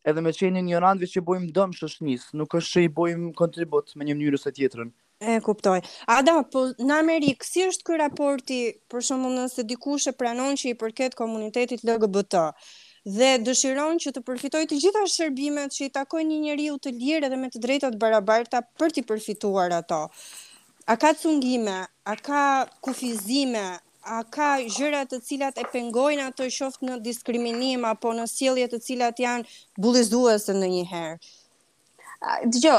edhe 0.04 0.20
me 0.20 0.34
qenë 0.36 0.60
një 0.60 0.80
randve 0.84 1.06
që 1.08 1.16
i 1.16 1.24
bojmë 1.24 1.46
dëmë 1.56 2.18
nuk 2.38 2.52
është 2.60 2.70
që 2.76 2.80
i 2.84 2.88
bojmë 3.00 3.32
kontribut 3.40 3.96
me 3.96 4.04
një 4.04 4.16
mënyrës 4.20 4.46
e 4.48 4.52
tjetërën. 4.52 4.90
E 5.26 5.40
kuptoj. 5.40 5.80
A 6.10 6.20
da, 6.26 6.38
po 6.52 6.66
në 6.84 6.96
Amerikë, 7.00 7.46
si 7.48 7.62
është 7.68 7.86
kërë 7.88 8.00
raporti, 8.02 8.58
për 8.92 9.04
shumë 9.08 9.30
nëse 9.34 9.64
dikush 9.70 10.08
e 10.10 10.16
pranon 10.20 10.58
që 10.60 10.72
i 10.74 10.78
përket 10.82 11.16
komunitetit 11.18 11.80
LGBT, 11.86 12.42
dhe 13.16 13.30
dëshiron 13.46 14.00
që 14.04 14.12
të 14.16 14.22
përfitoj 14.28 14.60
të 14.68 14.78
gjitha 14.82 15.04
shërbimet 15.14 15.72
që 15.78 15.88
i 15.88 15.92
takoj 15.98 16.22
një 16.28 16.40
njeri 16.44 16.66
u 16.74 16.78
të 16.80 16.92
lirë 16.98 17.28
edhe 17.30 17.38
me 17.40 17.50
të 17.52 17.60
drejtët 17.64 17.96
barabarta 18.04 18.60
për 18.80 18.94
t'i 18.96 19.06
përfituar 19.08 19.72
ato. 19.78 20.02
A 20.92 20.96
ka 21.00 21.12
cungime, 21.22 21.78
a 22.04 22.16
ka 22.28 22.42
kufizime, 22.84 23.64
a 24.04 24.20
ka 24.36 24.48
gjëra 24.76 25.04
të 25.08 25.20
cilat 25.24 25.60
e 25.60 25.64
pengojnë 25.72 26.26
ato 26.28 26.44
i 26.48 26.52
shoft 26.52 26.84
në 26.84 26.98
diskriminim 27.06 27.84
apo 27.94 28.12
në 28.18 28.26
sjellje 28.28 28.68
të 28.74 28.82
cilat 28.90 29.24
janë 29.24 29.48
bullizuese 29.80 30.52
në 30.60 30.70
një 30.76 30.84
herë. 30.92 31.16
Dgjo, 32.46 32.72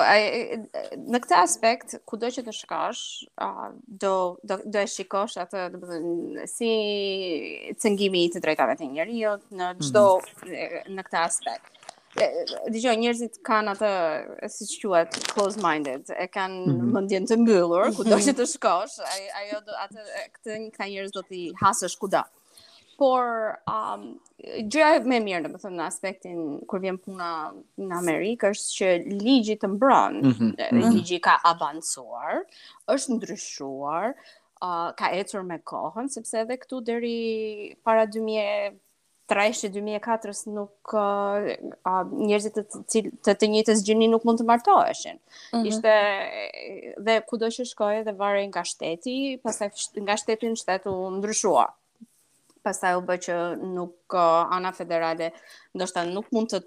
në 1.06 1.20
këtë 1.22 1.38
aspekt, 1.38 1.96
ku 2.10 2.18
do 2.22 2.30
që 2.34 2.42
të 2.48 2.54
shkash, 2.58 3.02
do, 4.02 4.14
do, 4.42 4.58
do 4.64 4.82
e 4.82 4.90
shikosh 4.90 5.38
atë, 5.44 5.66
bëdhën, 5.75 6.48
si 6.50 6.72
cëngimi 7.84 8.24
të 8.34 8.42
drejtave 8.46 8.78
të 8.80 8.88
njerë, 8.96 9.18
jo, 9.22 9.34
në 9.60 9.70
gjdo, 9.84 10.06
mm 10.18 10.42
-hmm. 10.42 10.96
në 10.98 11.06
këtë 11.10 11.20
aspekt. 11.22 11.70
Dgjo, 12.16 12.94
njerëzit 13.04 13.42
kanë 13.46 13.74
atë, 13.75 13.90
si 14.56 14.70
që 14.74 14.82
quat, 14.86 15.20
close-minded, 15.34 16.10
e 16.10 16.25
kanë 16.32 16.62
mm 16.64 16.72
-hmm. 16.80 16.94
mëndjen 16.98 17.30
të 17.30 17.38
mbyllur, 17.44 17.90
ku 17.98 18.08
do 18.12 18.16
mhm. 18.16 18.25
që 18.30 18.38
të 18.40 18.50
shkosh, 18.56 18.98
ajo, 19.42 19.62
do, 19.68 19.78
atë, 19.86 20.08
këtë, 20.40 20.60
këta 20.72 20.90
njerëz 20.94 21.14
do 21.14 21.22
t'i 21.30 21.50
hasësh 21.62 22.00
kuda. 22.02 22.22
Mm 22.24 22.32
-hmm 22.32 22.45
por 22.98 23.24
um, 23.68 24.06
gjëja 24.72 25.02
me 25.08 25.20
mirë, 25.24 25.52
dhe 25.58 25.72
në 25.75 25.86
aspektin 25.86 26.40
kur 26.70 26.82
vjen 26.84 26.98
puna 27.04 27.30
në 27.78 28.00
Amerikë, 28.00 28.52
është 28.56 28.78
që 28.78 29.20
ligji 29.24 29.58
të 29.62 29.72
mbron, 29.75 30.22
mm 30.24 30.32
-hmm. 30.32 30.82
ligji 30.84 31.20
ka 31.28 31.38
avancuar, 31.52 32.42
është 32.96 33.18
ndryshuar, 33.18 34.16
uh, 34.62 34.90
ka 35.02 35.12
ecur 35.20 35.44
me 35.44 35.60
kohën, 35.60 36.08
sepse 36.18 36.42
edhe 36.46 36.58
këtu 36.58 36.84
deri 36.92 37.20
para 37.84 38.08
2000 38.08 38.75
trajshë 39.25 39.70
2004-s 39.74 40.46
nuk 40.54 40.94
uh, 40.94 41.48
njerëzit 42.14 42.54
të 42.56 42.82
të, 43.24 43.34
të 43.42 43.48
njëjtës 43.54 43.80
gjini 43.88 44.08
nuk 44.08 44.24
mund 44.25 44.40
të 44.40 44.46
martoheshin. 44.46 45.18
Mm 45.18 45.58
-hmm. 45.58 45.68
Ishte 45.68 47.02
dhe 47.08 47.22
kudo 47.30 47.46
që 47.48 47.66
shkoje 47.66 48.04
dhe 48.06 48.12
varej 48.14 48.48
nga 48.48 48.64
shteti, 48.64 49.38
pastaj 49.44 49.70
nga 50.04 50.16
shteti 50.18 50.46
në 50.50 50.62
shtetu 50.62 50.94
ndryshua 51.18 51.66
pastaj 52.65 52.98
u 52.98 53.01
bë 53.05 53.15
që 53.25 53.36
nuk 53.75 54.15
uh, 54.17 54.50
ana 54.55 54.72
federale 54.75 55.29
ndoshta 55.77 56.03
nuk 56.10 56.31
mund 56.36 56.53
të 56.53 56.62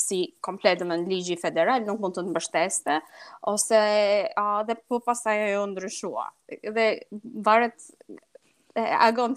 si 0.00 0.18
komplet 0.44 0.82
më 0.86 0.98
ligji 1.06 1.36
federal 1.44 1.86
nuk 1.86 2.00
mund 2.02 2.18
të 2.18 2.24
të 2.26 2.32
mbështeste 2.34 2.96
ose 3.54 3.80
a 3.80 4.44
uh, 4.44 4.62
dhe 4.68 4.76
po 4.88 4.98
pastaj 5.06 5.46
ajo 5.48 5.62
ndryshua. 5.70 6.26
Dhe 6.66 6.86
varet 7.46 7.86
a 8.82 9.06
të 9.14 9.28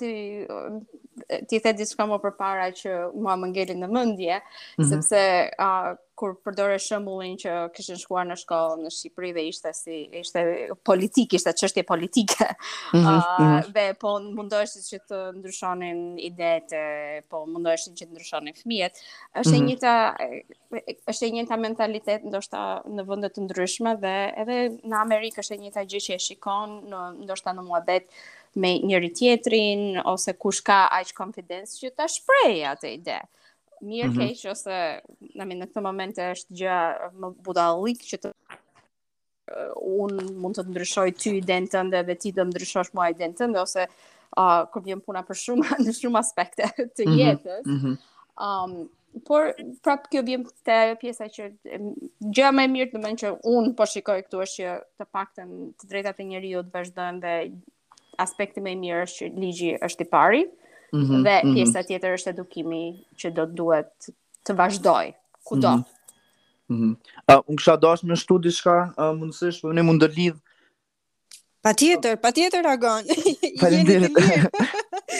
ti 1.50 1.60
the 1.62 1.74
diçka 1.78 2.06
më 2.10 2.18
përpara 2.24 2.72
që 2.78 2.98
mua 3.22 3.38
më 3.38 3.52
ngelin 3.54 3.80
në 3.84 3.90
mendje 3.94 4.38
mm 4.38 4.42
-hmm. 4.42 4.90
sepse 4.94 5.20
uh, 5.68 5.94
kur 6.18 6.32
përdore 6.42 6.80
shëmbullin 6.82 7.36
që 7.42 7.52
kishin 7.76 8.00
shkuar 8.02 8.26
në 8.26 8.36
shkollë 8.42 8.78
në 8.88 8.92
Shqipëri 8.96 9.30
dhe 9.38 9.44
ishte 9.52 9.74
si 9.78 9.98
ishte 10.24 10.44
politik, 10.88 11.36
ishte 11.38 11.54
çështje 11.62 11.84
politike. 11.86 12.48
Mm 12.96 13.04
-hmm. 13.04 13.26
uh, 13.26 13.70
dhe 13.76 13.84
po 14.04 14.16
mundohesh 14.38 14.80
që 14.90 15.00
të 15.12 15.20
ndryshonin 15.38 16.00
idetë, 16.30 16.82
po 17.30 17.44
mundohesh 17.52 17.86
që 17.92 18.08
të 18.08 18.10
ndryshonin 18.16 18.58
fëmijët. 18.62 19.04
Është 19.42 19.54
mm 19.54 19.62
-hmm. 19.62 19.62
e 19.62 19.62
mhm. 19.62 19.68
njëjta 19.68 21.12
është 21.12 21.28
e 21.28 21.32
njëjta 21.36 21.58
mentalitet 21.68 22.26
ndoshta 22.32 22.64
në 22.98 23.06
vende 23.10 23.30
të 23.30 23.44
ndryshme 23.46 23.94
dhe 24.04 24.16
edhe 24.42 24.58
në 24.90 24.96
Amerikë 25.06 25.42
është 25.44 25.54
e 25.56 25.62
njëjta 25.64 25.86
gjë 25.92 26.02
që 26.08 26.16
e 26.16 26.20
shikon 26.28 26.70
në 26.92 27.02
ndoshta 27.24 27.54
në 27.54 27.62
muabet 27.70 28.10
me 28.56 28.74
njëri 28.88 29.14
tjetrin 29.14 30.02
ose 30.06 30.34
kush 30.34 30.62
ka 30.68 30.80
aq 31.00 31.14
confidence 31.22 31.72
që 31.80 31.92
ta 31.96 32.06
shprej 32.10 32.66
atë 32.74 32.88
ide 32.98 33.20
mirë 33.86 34.08
mm 34.10 34.14
-hmm. 34.14 34.28
keq 34.28 34.52
ose 34.52 35.02
na 35.38 35.46
në 35.46 35.58
këtë 35.68 35.82
moment 35.84 36.18
është 36.24 36.58
gjë 36.60 37.12
më 37.22 37.32
budallik 37.46 38.02
që 38.08 38.18
të 38.24 38.32
uh, 38.34 39.72
un 40.02 40.12
mund 40.42 40.58
të 40.60 40.66
ndryshoj 40.70 41.12
ty 41.22 41.36
identën 41.40 41.92
dhe 41.92 42.16
ti 42.16 42.32
të 42.32 42.48
ndryshosh 42.50 42.94
mua 42.94 43.10
identën 43.14 43.56
ose 43.62 43.88
uh, 44.38 44.62
kur 44.72 44.82
vjen 44.84 45.02
puna 45.02 45.24
për 45.24 45.36
shumë 45.44 45.78
në 45.86 45.96
shumë 46.02 46.20
aspekte 46.20 46.70
të 46.78 47.04
mhm, 47.08 47.18
jetës. 47.20 47.66
Mm 47.66 47.80
-hmm. 47.80 47.96
um, 48.46 48.90
por 49.28 49.54
prap 49.82 50.10
kjo 50.12 50.22
vjen 50.22 50.44
te 50.64 50.96
pjesa 51.02 51.26
që 51.26 51.44
gjë 52.36 52.50
më 52.54 52.62
e 52.64 52.74
mirë 52.74 52.92
do 52.92 53.00
të 53.00 53.04
thënë 53.06 53.20
që 53.22 53.30
un 53.56 53.74
po 53.76 53.86
shikoj 53.86 54.22
këtu 54.26 54.42
është 54.46 54.64
që 54.64 54.74
të 55.00 55.06
paktën 55.16 55.50
të 55.82 55.90
drejtat 55.90 56.20
e 56.20 56.42
të 56.64 56.72
vazhdojnë 56.74 57.20
dhe 57.24 57.34
aspekti 58.26 58.62
më 58.62 58.70
i 58.74 58.82
mirë 58.84 59.02
është 59.06 59.18
që 59.18 59.26
ligji 59.42 59.76
është 59.88 60.04
i 60.04 60.10
pari. 60.16 60.44
-hmm, 60.94 61.24
dhe 61.24 61.38
mhm. 61.44 61.54
pjesa 61.56 61.80
mm 61.80 61.84
-hmm. 61.84 61.88
tjetër 61.88 62.16
është 62.18 62.30
edukimi 62.34 62.84
që 63.22 63.34
do 63.40 63.44
të 63.50 63.54
duhet 63.62 63.94
të 64.48 64.58
vazhdoj 64.62 65.06
kudo. 65.44 65.72
Mm 65.76 65.84
-hmm. 65.84 65.90
mm 66.68 66.78
-hmm. 66.82 66.94
uh, 67.36 67.44
unë 67.48 67.58
kësha 67.58 67.78
dosh 67.78 68.04
në 68.06 68.16
shtu 68.16 68.38
di 68.40 68.52
shka, 68.52 68.78
uh, 68.98 69.14
mundësish, 69.20 69.62
për 69.62 69.76
po 69.78 69.84
mund 69.84 70.02
të 70.04 70.10
lidhë. 70.18 70.40
Pa 71.62 71.74
tjetër, 71.74 72.16
pa 72.24 72.32
tjetër, 72.32 72.68
Agon. 72.68 73.04
Pa 73.62 73.68
tjetër, 73.70 74.52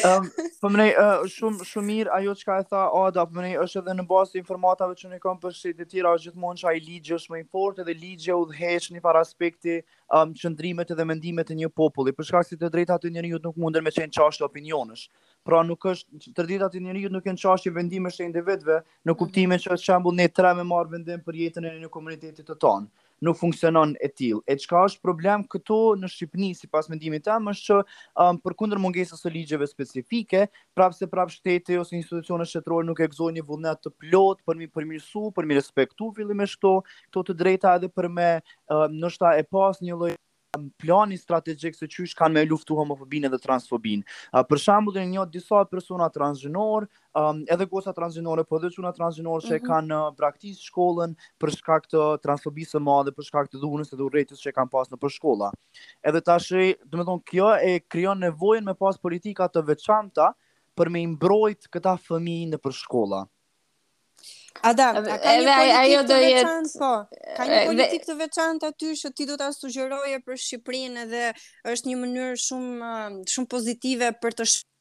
Um, 0.08 0.26
po 0.62 0.70
më 0.70 0.84
uh, 0.94 1.22
shumë 1.36 1.64
shumë 1.70 1.86
mirë 1.92 2.12
ajo 2.18 2.34
ka 2.46 2.58
e 2.60 2.64
tha 2.70 2.82
Ada 3.06 3.26
po 3.26 3.34
më 3.42 3.58
është 3.64 3.80
edhe 3.82 3.94
në 3.98 4.06
bazë 4.12 4.32
të 4.34 4.38
informatave 4.38 4.94
që 5.00 5.10
ne 5.10 5.20
kam 5.20 5.40
për 5.40 5.52
shit 5.60 5.78
të 5.78 5.86
tjera 5.92 6.10
është 6.16 6.26
gjithmonë 6.28 6.60
çaj 6.62 6.76
ligjë 6.90 7.16
është 7.18 7.32
më 7.32 7.38
i 7.40 7.44
edhe 7.82 7.94
dhe 8.00 8.34
u 8.34 8.44
dheqë 8.52 8.92
një 8.94 9.02
para 9.02 9.20
aspekti 9.26 9.76
um, 10.18 10.30
çndrimet 10.40 10.92
edhe 10.92 11.04
mendimet 11.06 11.52
e 11.52 11.56
një 11.56 11.70
populli 11.82 12.12
për 12.14 12.24
shkak 12.26 12.48
se 12.48 12.56
të 12.56 12.70
të 12.70 13.08
e 13.08 13.12
njerëzit 13.12 13.44
nuk 13.46 13.56
mundën 13.64 13.82
me 13.84 13.90
çën 13.96 14.10
çështë 14.18 14.46
opinionesh 14.50 15.04
pra 15.48 15.62
nuk 15.64 15.86
është 15.94 16.34
të 16.36 16.44
drejtat 16.48 16.76
e 16.76 16.82
njerëzit 16.84 17.14
nuk 17.16 17.28
janë 17.30 17.40
çështje 17.46 17.72
vendimesh 17.78 18.20
të 18.20 18.26
individëve 18.28 18.82
në 19.08 19.12
mhm. 19.14 19.18
kuptimin 19.22 19.64
se 19.64 19.78
shembull 19.84 20.18
ne 20.20 20.28
tre 20.28 20.52
me 20.60 20.66
marr 20.68 20.90
vendim 20.92 21.24
për 21.24 21.40
jetën 21.44 21.68
e 21.70 21.74
një 21.88 21.92
komuniteti 21.96 22.46
të 22.46 22.60
tonë, 22.66 22.90
Nuk 23.26 23.34
funksionon 23.40 23.96
e 24.06 24.12
tillë. 24.14 24.44
E 24.46 24.54
çka 24.62 24.84
është 24.86 25.02
problem 25.02 25.42
këtu 25.50 25.78
në 25.98 26.06
Shqipëri 26.14 26.52
sipas 26.54 26.86
mendimit 26.92 27.24
tëm 27.26 27.48
është 27.50 27.66
që 27.72 27.78
um, 28.22 28.38
përkundër 28.44 28.78
mungesës 28.84 29.24
së 29.26 29.32
ligjeve 29.34 29.66
specifike, 29.72 30.44
prapse 30.78 31.08
prap 31.10 31.32
shteti 31.34 31.80
ose 31.82 31.98
institucione 31.98 32.46
shtetërore 32.46 32.86
nuk 32.86 33.02
e 33.02 33.10
gëzojnë 33.10 33.40
një 33.40 33.48
vullnet 33.50 33.82
të 33.88 33.94
plotë 34.04 34.46
për 34.46 34.62
mi 34.62 34.70
përmirësu, 34.78 35.32
për 35.34 35.50
mi 35.50 35.58
respektu 35.58 36.12
fillimisht 36.20 36.60
këto, 36.60 36.76
këto 37.10 37.26
të 37.32 37.40
drejta 37.42 37.74
edhe 37.80 37.90
për 37.90 38.12
me 38.20 38.30
um, 38.38 39.02
nështa 39.02 39.34
e 39.42 39.50
pas 39.50 39.82
një 39.82 39.98
lloj 39.98 40.14
plani 40.78 41.18
strategjik 41.18 41.76
se 41.78 41.88
qysh 41.92 42.16
kanë 42.18 42.36
me 42.40 42.44
luftu 42.50 42.78
homofobinë 42.78 43.32
dhe 43.34 43.40
transfobinë. 43.44 44.04
për 44.50 44.62
shembull, 44.66 44.94
dhe 44.96 45.06
një 45.12 45.26
disa 45.34 45.64
persona 45.72 46.08
transgjënorë, 46.16 46.88
um, 47.22 47.44
edhe 47.56 47.66
gosa 47.74 47.94
transgjinore, 48.00 48.44
po 48.50 48.60
dhe 48.64 48.70
quna 48.76 48.92
që 48.96 49.06
mm 49.06 49.28
-hmm. 49.28 49.48
që 49.48 49.60
kanë 49.68 49.96
uh, 50.02 50.16
praktisë 50.22 50.64
shkollën 50.70 51.16
për 51.42 51.56
shkak 51.58 51.88
të 51.94 52.04
transfobisë 52.26 52.78
të 52.78 52.84
madhe, 52.90 53.12
për 53.12 53.24
shkak 53.30 53.52
të 53.52 53.62
dhunës 53.62 53.94
edhe 53.94 54.04
urejtës 54.10 54.44
që 54.44 54.52
kanë 54.58 54.70
pas 54.74 54.90
në 54.90 54.98
për 55.02 55.10
shkolla. 55.16 55.52
Edhe 56.04 56.22
tash, 56.22 56.50
dhe 56.52 56.98
të 56.98 57.06
thonë, 57.10 57.24
kjo 57.32 57.48
e 57.70 57.80
krijon 57.92 58.20
nevojën 58.22 58.66
me 58.66 58.74
pas 58.76 58.98
politika 58.98 59.50
të 59.50 59.66
veçanta 59.68 60.34
për 60.78 60.90
me 60.90 61.00
imbrojt 61.02 61.68
këta 61.74 61.98
fëmijë 62.08 62.50
në 62.54 62.58
për 62.58 62.72
shkolla. 62.74 63.26
A 64.66 64.74
da, 64.74 64.90
ka 65.24 65.36
një 65.38 66.04
politik 66.06 66.08
të 66.10 66.16
veçant 66.22 66.74
po, 66.82 66.90
ka 67.38 67.46
një 67.50 67.60
politik 67.70 68.06
të 68.08 68.16
veçantë 68.22 68.70
aty 68.72 68.94
që 69.02 69.12
ti 69.18 69.28
do 69.30 69.36
të 69.40 69.50
sugjeroje 69.58 70.22
për 70.26 70.40
Shqiprinë 70.46 71.06
dhe 71.12 71.26
është 71.74 71.92
një 71.92 72.00
mënyrë 72.04 72.40
shumë 72.46 72.90
um, 72.92 73.20
shumë 73.36 73.52
pozitive 73.56 74.14
për 74.24 74.40
të 74.42 74.50
shqiprinë 74.54 74.74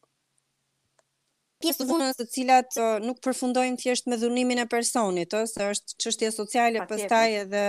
pjesë 1.65 1.85
vunë 1.89 2.07
të 2.19 2.25
cilat 2.29 2.75
uh, 2.77 2.99
nuk 3.01 3.23
përfundojnë 3.25 3.79
thjesht 3.81 4.11
me 4.13 4.19
dhunimin 4.21 4.59
e 4.61 4.67
personit, 4.69 5.33
ëh, 5.39 5.47
se 5.49 5.69
është 5.75 5.95
çështje 6.05 6.29
sociale 6.37 6.83
pastaj 6.91 7.37
edhe 7.47 7.63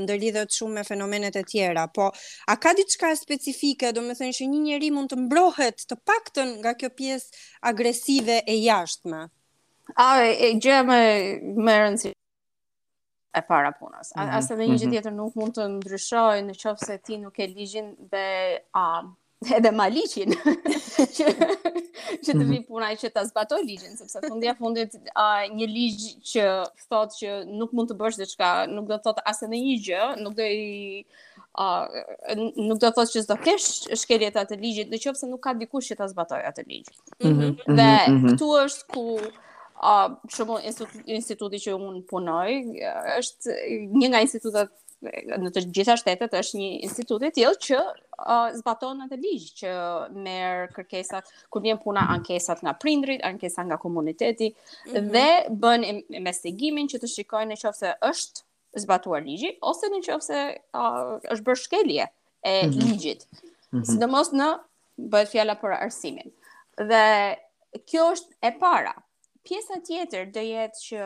ndërlidhet 0.00 0.56
shumë 0.56 0.78
me 0.78 0.86
fenomenet 0.88 1.36
e 1.36 1.42
tjera. 1.44 1.84
Po, 1.98 2.06
a 2.48 2.56
ka 2.64 2.72
diçka 2.78 3.12
specifike, 3.20 3.92
do 4.00 4.06
të 4.08 4.30
që 4.40 4.48
një 4.54 4.62
njeri 4.64 4.88
mund 4.96 5.12
të 5.12 5.20
mbrohet 5.26 5.84
të 5.90 6.00
paktën 6.08 6.56
nga 6.62 6.72
kjo 6.80 6.90
pjesë 7.02 7.44
agresive 7.74 8.40
e 8.48 8.56
jashtme? 8.62 9.26
A, 9.96 10.18
e, 10.24 10.30
e 10.32 10.52
gjë 10.62 10.78
me, 10.88 11.00
me 11.64 11.74
rëndësi 11.80 12.10
e 13.36 13.42
para 13.48 13.72
punës. 13.74 14.12
Mm 14.14 14.22
-hmm. 14.22 14.36
Asë 14.38 14.56
dhe 14.58 14.64
një 14.70 14.78
gjë 14.80 14.86
mhm. 14.88 14.94
tjetër 14.96 15.12
nuk 15.18 15.34
mund 15.38 15.58
të 15.58 15.66
ndryshoj 15.76 16.36
në 16.48 16.54
qofë 16.62 16.84
se 16.90 16.96
ti 17.04 17.18
nuk 17.24 17.38
e 17.38 17.46
ligjin 17.52 17.90
dhe 18.12 18.26
a, 18.82 18.86
edhe 19.58 19.70
ma 19.78 19.88
që, 19.90 21.26
që 22.24 22.32
të 22.32 22.44
vi 22.46 22.60
mhm. 22.60 22.64
punaj 22.68 22.94
që 23.02 23.10
të 23.14 23.26
zbatoj 23.28 23.60
ligjin, 23.64 23.96
sepse 23.96 24.20
fundi 24.28 24.48
a 24.48 24.54
fundit 24.54 24.94
a, 25.14 25.28
një 25.52 25.66
ligj 25.68 26.02
që 26.32 26.46
thot 26.88 27.10
që 27.20 27.44
nuk 27.60 27.72
mund 27.72 27.90
të 27.92 27.98
bësh 28.00 28.18
dhe 28.22 28.26
qka, 28.32 28.50
nuk 28.74 28.88
do 28.88 28.94
të 28.96 29.04
thot 29.08 29.20
asë 29.30 29.46
edhe 29.48 29.62
një 29.66 29.76
gjë, 29.88 30.02
nuk 30.24 30.34
do 30.38 30.46
i 30.46 31.04
uh, 31.58 31.84
nuk 32.38 32.78
do 32.78 32.86
të 32.86 32.94
thotë 32.96 33.12
që 33.16 33.24
zdo 33.26 33.36
kesh 33.46 33.68
shkelje 34.02 34.30
të 34.30 34.40
atë 34.46 34.60
ligjit, 34.64 34.88
në 34.88 35.02
qëpëse 35.04 35.26
nuk 35.28 35.42
ka 35.44 35.52
dikush 35.54 35.92
që 35.92 35.96
ta 35.96 36.06
zbatojë 36.08 36.46
atë 36.54 36.66
ligj. 36.70 36.90
Mm 37.22 37.32
-hmm, 37.32 37.50
dhe 37.78 37.92
mm 37.92 38.06
-hmm. 38.08 38.28
këtu 38.30 38.48
është 38.64 38.82
ku 38.94 39.04
a 39.74 40.06
uh, 40.06 40.14
shumë 40.30 40.56
instituti 41.16 41.58
që 41.62 41.72
unë 41.74 42.04
punoj 42.08 42.52
është 43.18 43.56
një 43.90 44.08
nga 44.12 44.20
institutat 44.22 44.72
në 45.04 45.50
të 45.52 45.62
gjitha 45.76 45.98
shtetet 46.00 46.32
është 46.38 46.56
një 46.58 46.68
institut 46.86 47.24
i 47.26 47.30
tillë 47.36 47.58
që 47.66 47.80
uh, 47.80 48.54
zbaton 48.56 49.02
atë 49.04 49.18
ligj 49.20 49.48
që 49.58 49.72
merr 50.24 50.70
kërkesat 50.76 51.28
kur 51.52 51.64
vjen 51.66 51.80
puna 51.82 52.06
ankesat 52.14 52.62
nga 52.64 52.72
prindrit, 52.80 53.20
ankesa 53.28 53.66
nga 53.68 53.76
komuniteti 53.82 54.52
mm 54.52 54.90
-hmm. 54.90 55.10
dhe 55.10 55.28
bën 55.64 55.84
investigimin 56.22 56.86
që 56.88 56.96
të 57.02 57.10
shikojnë 57.16 57.52
nëse 57.52 57.94
është 58.12 58.44
zbatuar 58.78 59.22
ligji 59.26 59.58
ose 59.60 59.86
nëse 59.86 60.38
uh, 60.72 61.18
është 61.32 61.44
bërë 61.44 61.62
shkelje 61.64 62.06
e 62.46 62.66
mm 62.66 62.70
-hmm. 62.70 62.82
ligjit. 62.88 63.26
Mhm. 63.72 63.82
Sidomos 63.84 64.30
në 64.32 64.58
bëhet 65.10 65.28
fjala 65.28 65.54
për 65.62 65.72
arsimin. 65.84 66.30
Dhe 66.76 67.36
kjo 67.90 68.02
është 68.14 68.30
e 68.42 68.50
para 68.60 68.94
pjesa 69.44 69.76
tjetër 69.84 70.24
do 70.32 70.40
jetë 70.42 70.80
që 70.80 71.00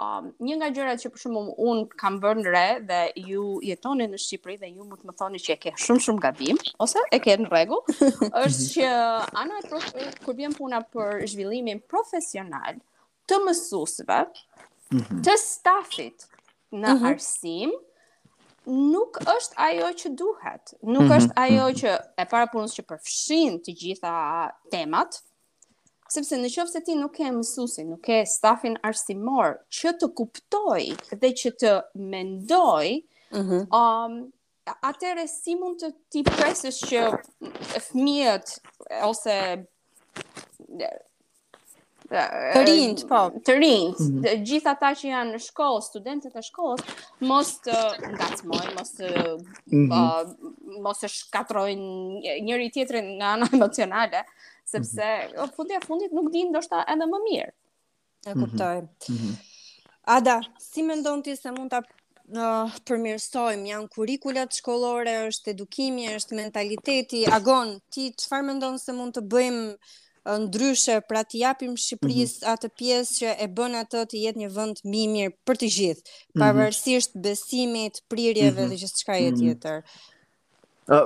um, 0.00 0.30
një 0.46 0.56
nga 0.58 0.68
gjërat 0.72 1.02
që 1.02 1.10
për 1.12 1.22
shembull 1.26 1.50
un 1.70 1.82
kam 2.00 2.16
bërë 2.22 2.44
re 2.46 2.66
dhe 2.88 3.00
ju 3.26 3.44
jetoni 3.66 4.06
në 4.08 4.20
Shqipëri 4.22 4.56
dhe 4.62 4.70
ju 4.72 4.86
mund 4.86 5.02
të 5.02 5.10
më 5.10 5.14
thoni 5.20 5.40
që 5.44 5.52
e 5.52 5.58
ke 5.66 5.74
shumë 5.84 6.04
shumë 6.06 6.22
gabim 6.24 6.60
ose 6.86 7.02
e 7.12 7.20
ke 7.22 7.36
në 7.42 7.50
rregull 7.52 7.84
është 8.44 8.68
që 8.74 8.90
ana 9.42 9.60
e 9.60 9.68
prof... 9.68 9.90
kur 10.24 10.38
vjen 10.40 10.56
puna 10.56 10.80
për 10.94 11.24
zhvillimin 11.34 11.82
profesional 11.92 12.80
të 13.28 13.42
mësuesve 13.44 14.22
mhm. 14.94 15.20
të 15.28 15.36
stafit 15.44 16.24
në 16.72 16.94
mhm. 16.94 17.10
arsim 17.12 17.74
nuk 18.72 19.16
është 19.26 19.56
ajo 19.58 19.86
që 20.00 20.08
duhet. 20.16 20.70
Nuk 20.86 21.02
mhm. 21.08 21.14
është 21.16 21.34
ajo 21.44 21.64
që 21.80 21.94
e 22.22 22.26
para 22.30 22.46
punës 22.52 22.76
që 22.78 22.84
përfshin 22.92 23.56
të 23.66 23.72
gjitha 23.80 24.12
temat, 24.70 25.18
sepse 26.12 26.36
në 26.38 26.48
qofë 26.52 26.72
se 26.76 26.82
ti 26.84 26.96
nuk 26.98 27.16
e 27.24 27.30
mësusi, 27.32 27.84
nuk 27.88 28.08
e 28.12 28.18
stafin 28.28 28.76
arsimor, 28.84 29.58
që 29.72 29.94
të 30.02 30.10
kuptoj 30.20 30.84
dhe 31.22 31.30
që 31.42 31.52
të 31.62 31.72
mendoj, 32.12 32.88
mm 33.34 33.44
-hmm. 33.44 33.62
um, 33.78 34.16
atëre 34.90 35.24
si 35.36 35.56
mund 35.62 35.80
të 35.82 35.92
ti 36.12 36.24
presës 36.28 36.82
që 36.90 37.06
fëmijët 37.88 38.52
ose 39.08 39.38
të 42.12 42.22
rinjt, 42.68 43.06
po, 43.08 43.18
të 43.46 43.54
rinjt, 43.62 43.98
mm 43.98 44.08
-hmm. 44.12 44.44
gjithë 44.46 44.68
ata 44.74 44.90
që 45.00 45.06
janë 45.08 45.32
në 45.34 45.40
shkollë, 45.48 45.82
studentët 45.88 46.36
e 46.36 46.42
shkollës, 46.44 47.04
mos 47.30 47.54
të 47.64 47.78
ngacmojnë, 48.18 48.72
mos 48.78 48.92
të 49.00 49.08
mm 49.08 49.84
-hmm. 49.84 49.94
uh, 49.96 50.78
mos 50.84 51.00
të 51.00 51.08
shkatrojnë 51.16 52.38
njëri 52.48 52.68
tjetrin 52.76 53.08
nga 53.16 53.34
në 53.40 53.48
emocionale 53.56 54.26
sepse 54.64 55.02
mm 55.02 55.44
-hmm. 55.44 55.52
fundi 55.56 55.72
e 55.74 55.80
fundit 55.86 56.10
nuk 56.16 56.28
din 56.34 56.46
ndoshta 56.50 56.78
edhe 56.92 57.06
më 57.12 57.18
mirë. 57.28 57.52
E 58.30 58.32
kuptoj. 58.40 58.78
Mm 59.10 59.16
-hmm. 59.20 59.34
Ada, 60.16 60.36
si 60.70 60.80
mendon 60.88 61.18
ti 61.26 61.32
se 61.36 61.50
mund 61.56 61.70
ta 61.72 61.80
në 62.36 62.46
përmirësojmë, 62.86 63.64
janë 63.72 63.88
kurikulat 63.94 64.50
shkollore, 64.58 65.14
është 65.30 65.48
edukimi, 65.54 66.04
është 66.18 66.32
mentaliteti, 66.42 67.20
agon, 67.38 67.68
ti 67.92 68.02
qëfar 68.18 68.40
me 68.46 68.52
ndonë 68.54 68.78
se 68.84 68.92
mund 68.98 69.12
të 69.16 69.22
bëjmë 69.32 69.66
ndryshe, 70.44 70.96
pra 71.08 71.20
të 71.24 71.34
japim 71.46 71.72
Shqipëris 71.84 72.32
mm 72.34 72.40
-hmm. 72.42 72.52
atë 72.52 72.68
pjesë 72.78 73.12
që 73.20 73.28
e 73.44 73.46
bën 73.56 73.72
atë 73.82 73.98
të 74.10 74.16
jetë 74.24 74.38
një 74.42 74.50
vënd 74.58 74.76
mi 74.90 75.02
mirë 75.14 75.32
për 75.46 75.56
të 75.60 75.66
gjithë, 75.76 76.02
mhm. 76.02 76.38
pavërsisht 76.40 77.12
besimit, 77.24 77.94
prirjeve 78.10 78.50
mm 78.50 78.54
-hmm. 78.64 78.68
dhe 78.70 78.76
gjithë 78.80 78.98
qëka 79.06 79.14
e 79.28 79.30
mhm. 79.30 79.38
tjetër. 79.40 79.76
Mm 79.78 79.84
-hmm. 79.86 80.11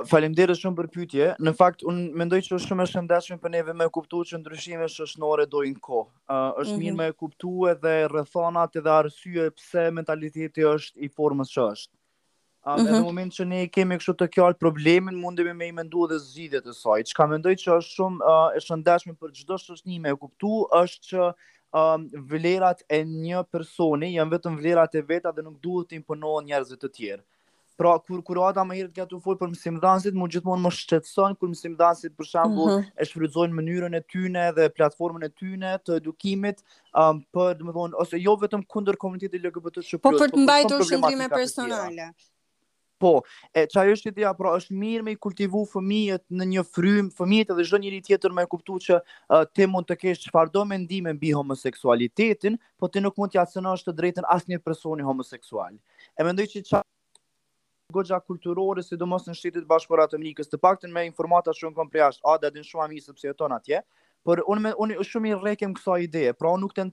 Faleminderit 0.09 0.59
shumë 0.59 0.75
për 0.81 0.87
pyetje. 0.93 1.27
Në 1.47 1.53
fakt 1.55 1.83
unë 1.89 2.17
mendoj 2.21 2.41
që 2.43 2.55
është 2.57 2.69
shumë 2.71 2.83
e 2.85 2.89
shëndetshme 2.93 3.37
për 3.43 3.51
neve 3.53 3.75
me 3.81 3.85
kuptuar 3.95 4.27
që 4.31 4.39
ndryshimet 4.41 4.91
shoqënore 4.91 5.45
doin 5.53 5.75
kohë. 5.77 6.07
ko. 6.07 6.33
Është 6.63 6.73
mhm. 6.73 6.81
mirë 6.83 6.97
me 7.01 7.07
kuptuar 7.21 7.75
edhe 7.75 7.93
rrethonat 8.11 8.75
edhe 8.81 8.91
arsye 8.95 9.45
pse 9.59 9.85
mentaliteti 9.99 10.65
është 10.71 11.07
i 11.07 11.07
formës 11.19 11.53
që 11.55 11.67
është. 11.75 11.91
A 12.67 12.75
mhm. 12.75 12.89
në 12.89 12.99
moment 13.05 13.37
që 13.37 13.45
ne 13.53 13.61
kemi 13.77 13.99
kështu 14.01 14.17
të 14.19 14.27
kjo 14.33 14.49
problemin, 14.59 15.15
mundemi 15.23 15.53
me 15.55 15.69
i 15.71 15.75
mendu 15.77 16.03
dhe 16.11 16.17
zhidhet 16.25 16.67
e 16.67 16.75
saj. 16.75 17.05
Që 17.11 17.17
ka 17.21 17.29
mendoj 17.31 17.55
që 17.63 17.71
është 17.77 17.93
shumë 17.99 18.33
e 18.59 18.65
shëndeshme 18.67 19.15
për 19.23 19.35
gjithdo 19.39 19.61
shëshni 19.63 20.01
me 20.03 20.15
kuptu, 20.19 20.51
është 20.81 21.13
që 21.13 21.31
vlerat 22.33 22.83
e 22.97 23.01
një 23.07 23.45
personi, 23.55 24.11
jam 24.17 24.35
vetëm 24.35 24.59
vlerat 24.59 24.99
e 24.99 25.07
veta 25.13 25.31
dhe 25.31 25.45
nuk 25.47 25.59
duhet 25.63 25.91
të 25.93 25.99
imponohen 26.01 26.47
njerëzve 26.51 26.79
të 26.83 26.91
tjerë. 26.99 27.23
Pra 27.77 27.93
kur 27.99 28.23
kur 28.25 28.39
ata 28.47 28.63
më 28.65 28.75
herët 28.77 28.93
gatu 28.97 29.17
fol 29.23 29.35
për 29.39 29.51
mësimdhënësit, 29.51 30.15
më 30.17 30.27
gjithmonë 30.35 30.63
më 30.65 30.69
shqetëson 30.79 31.35
kur 31.41 31.49
mësimdhënësit 31.51 32.13
për 32.21 32.29
shembull 32.29 32.71
mm 32.71 32.77
-hmm. 32.79 32.95
e 32.97 33.05
shfrytëzojnë 33.09 33.57
mënyrën 33.59 33.97
e 33.99 34.01
tyre 34.13 34.45
dhe 34.59 34.65
platformën 34.79 35.25
e 35.27 35.29
tyre 35.41 35.73
të 35.87 35.99
edukimit 36.01 36.63
um, 37.01 37.19
për 37.37 37.59
domethënë 37.59 37.99
ose 38.05 38.21
jo 38.23 38.33
vetëm 38.45 38.63
kundër 38.75 38.97
komunitetit 39.03 39.45
LGBT 39.49 39.83
shqiptar. 39.89 40.01
Po 40.09 40.15
për 40.17 40.25
po, 40.25 40.33
të 40.39 40.47
mbajtur 40.47 40.85
shëndrime 40.89 41.29
personale. 41.35 42.09
Po, 43.03 43.11
e 43.53 43.67
çaj 43.69 43.85
është 43.93 44.11
ideja, 44.15 44.33
pra 44.33 44.55
është 44.57 44.73
mirë 44.79 45.03
me 45.05 45.13
i 45.13 45.19
kultivu 45.27 45.61
fëmijët 45.75 46.23
në 46.39 46.49
një 46.55 46.63
frym, 46.73 47.11
fëmijët 47.19 47.53
edhe 47.53 47.67
çdo 47.69 47.77
njëri 47.83 47.99
tjetër 48.09 48.33
më 48.39 48.47
e 48.47 48.53
kuptu 48.55 48.79
që 48.87 48.95
uh, 48.97 49.43
ti 49.53 49.69
mund 49.69 49.85
të 49.91 49.99
kesh 50.01 50.23
çfarëdo 50.25 50.65
mendime 50.65 51.13
mbi 51.13 51.29
homoseksualitetin, 51.37 52.57
por 52.77 52.89
ti 52.89 53.05
nuk 53.05 53.13
mund 53.21 53.31
t'ja 53.37 53.45
cënosh 53.53 53.85
të 53.85 53.93
drejtën 54.01 54.25
asnjë 54.37 54.63
personi 54.65 55.05
homoseksual. 55.11 55.77
E 56.19 56.23
mendoj 56.25 56.49
që 56.55 56.63
çaj 56.71 56.81
gogja 57.93 58.17
kulturore, 58.19 58.83
si 58.85 58.97
do 58.99 59.07
mos 59.09 59.27
në 59.29 59.33
shtetit 59.39 59.67
bashkëpërat 59.69 60.15
mnikës, 60.19 60.49
të 60.51 60.57
pak 60.57 60.59
të 60.59 60.61
paktën 60.67 60.93
me 60.97 61.05
informata 61.09 61.53
shumë 61.59 61.75
kom 61.79 61.91
prej 61.93 62.01
ashtë, 62.07 62.21
a 62.31 62.33
da 62.45 62.51
din 62.57 62.65
shumë 62.69 62.83
amisë, 62.87 63.13
përse 63.19 63.31
e 63.31 63.51
atje, 63.59 63.81
për 64.27 64.41
unë 64.55 64.73
unë 64.85 65.07
shumë 65.11 65.29
i 65.33 65.37
rekem 65.47 65.75
kësa 65.79 65.95
ideje, 66.07 66.33
pra 66.41 66.51
unë 66.57 66.65
nuk 66.65 66.75
të 66.81 66.87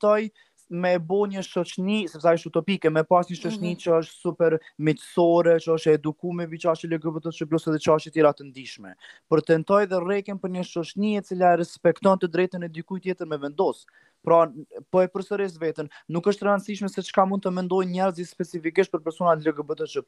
me 0.70 0.98
bo 0.98 1.24
një 1.29 1.42
shoshni, 1.44 2.05
se 2.09 2.16
përsa 2.18 2.33
është 2.38 2.50
utopike, 2.53 2.90
me 2.92 3.03
pas 3.09 3.29
një 3.29 3.37
shoshni 3.38 3.70
mm 3.70 3.74
-hmm. 3.74 3.83
që 3.83 3.92
është 4.00 4.16
super 4.20 4.57
mitësore, 4.79 5.57
që 5.61 5.74
është 5.77 5.92
eduku 5.98 6.33
me 6.33 6.46
vëqashe 6.48 6.88
LGBT 6.88 7.33
që 7.37 7.48
plus 7.50 7.66
dhe 7.68 7.81
që 7.85 7.92
është 7.96 8.12
tjera 8.14 8.33
të 8.33 8.46
ndishme. 8.48 8.94
Për 9.29 9.42
të 9.44 9.59
ndoj 9.64 9.83
dhe 9.90 10.00
reken 10.09 10.38
për 10.40 10.50
një 10.57 10.64
shoshni 10.64 11.14
e 11.18 11.22
cila 11.22 11.53
e 11.55 11.61
të 11.61 12.29
drejten 12.29 12.62
e 12.62 12.68
dikujt 12.68 13.03
tjetër 13.03 13.27
me 13.27 13.37
vendosë. 13.37 13.85
Pra, 14.24 14.48
po 14.90 15.03
e 15.05 15.09
përsëris 15.12 15.59
vetën, 15.61 15.85
nuk 16.09 16.24
është 16.27 16.46
rëndësishme 16.48 16.88
se 16.88 17.03
çka 17.03 17.27
mund 17.29 17.44
të 17.44 17.50
mendojnë 17.53 17.92
njerëzi 17.92 18.24
specifikisht 18.24 18.90
për 18.92 19.03
personat 19.05 19.44
LGBTQ+. 19.44 20.00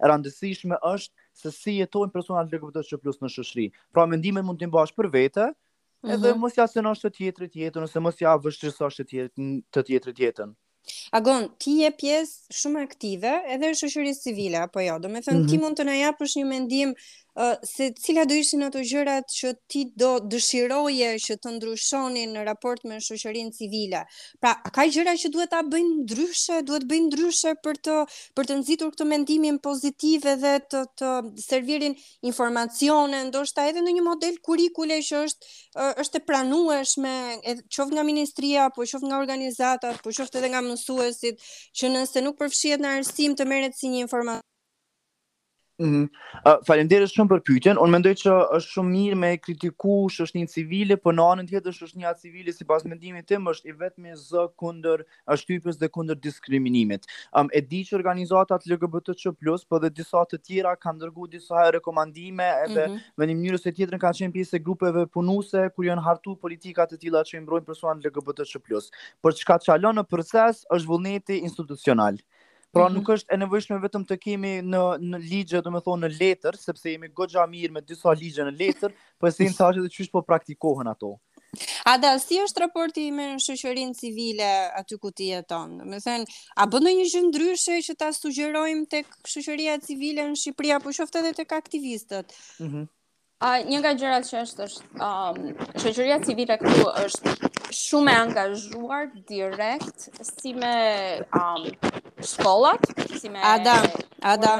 E 0.00 0.04
rëndësishme 0.08 0.80
është 0.80 1.12
se 1.34 1.50
si 1.52 1.72
jetojnë 1.84 2.12
personat 2.12 2.48
LGBTQ+ 2.48 3.20
në 3.20 3.28
shoqëri. 3.28 3.68
Pra, 3.92 4.06
mendimet 4.06 4.44
mund 4.44 4.58
të 4.60 4.68
mbash 4.68 4.96
për 4.96 5.12
vete, 5.12 5.52
Edhe 6.04 6.30
mhm. 6.32 6.40
mos 6.40 6.56
ja 6.56 6.66
synosh 6.70 7.02
të 7.04 7.10
tjetrit, 7.18 7.54
jetën, 7.60 7.84
ose 7.84 8.00
mos 8.00 8.20
ja 8.20 8.32
vështirësosh 8.40 9.00
të 9.02 9.06
tjetrit, 9.10 9.48
të 9.74 9.82
tjetrit 9.90 10.22
jetën. 10.24 10.52
Agon, 11.14 11.44
ti 11.60 11.74
je 11.82 11.90
pjesë 12.00 12.56
shumë 12.56 12.82
aktive 12.86 13.32
edhe 13.56 13.68
e 13.68 13.76
shoqërisë 13.80 14.22
civile, 14.24 14.62
apo 14.64 14.80
jo? 14.80 14.94
Do 15.04 15.10
të 15.12 15.20
thënë 15.26 15.42
ti 15.50 15.58
mhm. 15.58 15.64
mund 15.66 15.76
të 15.80 15.86
na 15.90 15.98
japësh 15.98 16.38
një 16.40 16.46
mendim 16.54 16.94
se 17.64 17.92
cila 18.02 18.24
do 18.26 18.34
ishin 18.34 18.62
ato 18.66 18.80
gjërat 18.82 19.30
që 19.32 19.50
ti 19.70 19.84
do 20.00 20.10
dëshiroje 20.32 21.10
që 21.22 21.36
të 21.44 21.52
ndryshonin 21.56 22.32
në 22.34 22.44
raport 22.48 22.82
me 22.88 22.98
shoqërinë 23.00 23.52
civile. 23.54 24.02
Pra, 24.40 24.56
a 24.66 24.70
ka 24.74 24.86
gjëra 24.90 25.14
që 25.20 25.30
duhet 25.34 25.50
ta 25.52 25.60
bëjnë 25.62 25.92
ndryshe, 26.02 26.60
duhet 26.66 26.86
bëjnë 26.90 27.08
ndryshe 27.12 27.52
për 27.64 27.78
të 27.86 27.96
për 28.36 28.50
të 28.50 28.56
nxitur 28.62 28.90
këtë 28.94 29.08
mendimin 29.12 29.60
pozitiv 29.66 30.26
edhe 30.34 30.56
të 30.70 30.82
të 30.98 31.12
servirin 31.44 31.94
informacione, 32.30 33.22
ndoshta 33.30 33.68
edhe 33.70 33.84
në 33.86 33.96
një 33.98 34.04
model 34.08 34.40
kurrikule 34.46 34.98
që 35.06 35.22
është 35.28 35.88
është 36.06 36.20
e 36.20 36.26
pranueshme, 36.30 37.14
edhe 37.44 37.66
qoftë 37.68 37.94
nga 37.94 38.06
ministria 38.10 38.66
apo 38.68 38.82
qoftë 38.82 39.06
nga 39.06 39.22
organizatat, 39.22 40.02
po 40.02 40.10
qoftë 40.18 40.42
edhe 40.42 40.52
nga 40.52 40.64
mësuesit, 40.66 41.40
që 41.78 41.94
nëse 41.94 42.26
nuk 42.26 42.38
përfshihet 42.42 42.82
në 42.82 42.96
arsim 43.00 43.38
të 43.38 43.46
merret 43.52 43.76
si 43.78 43.88
një 43.94 44.06
informacion 44.08 44.44
Mm 45.82 46.08
-hmm. 46.44 47.00
uh, 47.00 47.06
shumë 47.10 47.28
për 47.30 47.40
pyetjen. 47.48 47.76
Unë 47.82 47.90
mendoj 47.94 48.10
që 48.22 48.32
është 48.56 48.70
shumë 48.72 48.90
mirë 48.96 49.16
me 49.20 49.30
kritiku 49.44 49.92
që 50.14 50.20
është 50.26 50.38
një 50.40 50.46
civile, 50.54 50.96
por 51.04 51.14
në 51.16 51.22
anën 51.30 51.46
tjetër 51.48 51.72
është 51.88 51.98
një 52.02 52.12
civile 52.22 52.52
si 52.56 52.64
pas 52.72 52.84
mendimit 52.90 53.26
tim 53.30 53.44
është 53.52 53.68
i 53.68 53.72
vetëm 53.82 54.04
zë 54.28 54.42
kunder 54.62 55.04
shtypës 55.42 55.78
dhe 55.80 55.88
kundër 55.94 56.16
diskriminimit. 56.26 57.06
Um, 57.36 57.48
e 57.56 57.60
di 57.72 57.80
që 57.88 57.94
organizatat 58.00 58.66
LGBTQ+, 58.74 59.32
po 59.70 59.78
dhe 59.80 59.90
disa 60.00 60.20
të 60.30 60.36
tjera 60.46 60.76
kanë 60.76 61.00
dërgu 61.06 61.30
disa 61.36 61.64
rekomandime 61.78 62.48
edhe 62.66 62.86
mm 62.88 62.92
-hmm. 62.92 63.12
me 63.16 63.26
një 63.30 63.34
mënyrë 63.40 63.58
se 63.62 63.72
tjetër 63.72 63.98
kanë 64.04 64.18
qenë 64.20 64.34
pjese 64.36 64.58
grupeve 64.66 65.06
punuse 65.06 65.60
kur 65.74 65.84
janë 65.88 66.04
hartu 66.08 66.36
politika 66.44 66.82
të 66.86 66.96
tilla 67.00 67.20
që 67.28 67.36
i 67.36 67.40
mbrojnë 67.46 67.66
persona 67.70 67.96
LGBTQ+. 68.00 68.60
Për 69.22 69.30
çka 69.40 69.56
çalon 69.66 69.96
në 70.00 70.04
proces 70.12 70.56
është 70.70 70.88
vullneti 70.92 71.36
institucional. 71.48 72.16
Pra 72.74 72.86
mhm. 72.88 72.94
nuk 73.00 73.08
është 73.12 73.34
e 73.34 73.38
nevojshme 73.42 73.78
vetëm 73.82 74.04
të 74.08 74.16
kemi 74.22 74.50
në 74.72 74.80
në 75.10 75.20
ligje, 75.24 75.60
do 75.66 75.72
të 75.74 75.82
thonë 75.86 76.04
në 76.06 76.10
letër, 76.18 76.58
sepse 76.64 76.92
jemi 76.92 77.08
goxha 77.20 77.42
mirë 77.50 77.74
me 77.76 77.82
disa 77.90 78.12
ligje 78.20 78.46
në 78.46 78.52
letër, 78.60 78.94
po 79.18 79.30
si 79.34 79.48
në 79.48 79.56
saqë 79.56 79.80
do 79.86 79.90
të 79.90 80.06
po 80.12 80.22
praktikohen 80.30 80.92
ato. 80.92 81.10
A 81.90 81.96
da 81.98 82.12
si 82.22 82.38
është 82.44 82.62
raporti 82.62 83.08
me 83.10 83.26
shoqërinë 83.42 83.96
civile 83.98 84.50
aty 84.82 85.00
ku 85.02 85.10
ti 85.10 85.32
jeton? 85.32 85.80
Do 85.82 85.98
të 85.98 86.02
thënë, 86.04 86.38
a 86.62 86.68
bën 86.70 86.86
ndonjë 86.86 87.08
gjë 87.10 87.24
ndryshe 87.26 87.80
që 87.88 87.96
ta 88.04 88.12
sugjerojmë 88.14 88.86
tek 88.94 89.10
shoqëria 89.34 89.74
civile 89.88 90.28
në 90.30 90.38
Shqipëri 90.44 90.76
apo 90.78 90.94
qoftë 91.00 91.24
edhe 91.24 91.34
tek 91.42 91.58
aktivistët? 91.58 92.36
Mhm. 92.62 92.86
Uh, 93.40 93.62
një 93.64 93.78
nga 93.80 93.90
gjërat 93.96 94.26
që 94.28 94.34
është 94.38 94.64
është 94.66 94.98
um, 95.00 95.36
shëgjëria 95.80 96.18
civile 96.20 96.58
këtu 96.60 96.82
është 97.00 97.30
shumë 97.72 98.10
e 98.12 98.14
angazhuar 98.22 99.06
direkt 99.30 100.04
si 100.28 100.50
me 100.58 100.72
um, 101.38 101.62
shkollat, 102.20 102.82
si 103.16 103.30
me... 103.32 103.38
Ada, 103.48 103.76
Ada, 104.32 104.50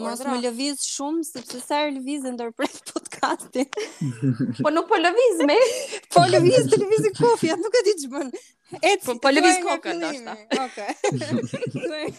mos 0.00 0.22
më 0.24 0.36
lëviz 0.46 0.80
shumë, 0.88 1.20
sepse 1.28 1.58
sa 1.60 1.82
e 1.84 1.90
lëviz 1.98 2.24
e 2.30 2.48
podcastin. 2.90 3.68
po 4.64 4.72
nuk 4.72 4.88
po 4.88 4.96
lëviz 5.02 5.42
me... 5.50 5.56
po 6.16 6.22
lëviz, 6.32 6.70
të 6.72 6.78
lëviz 6.86 7.08
i 7.10 7.10
kofi, 7.18 7.50
atë 7.52 7.60
nuk 7.66 7.76
e 7.82 7.82
di 7.90 7.94
ç'bën. 8.04 8.14
bënë. 8.16 8.96
po, 9.04 9.16
po 9.26 9.34
lëviz 9.36 9.58
kokën, 9.66 10.00
do 10.00 10.12
shta. 10.16 11.82
Okej. 11.82 12.14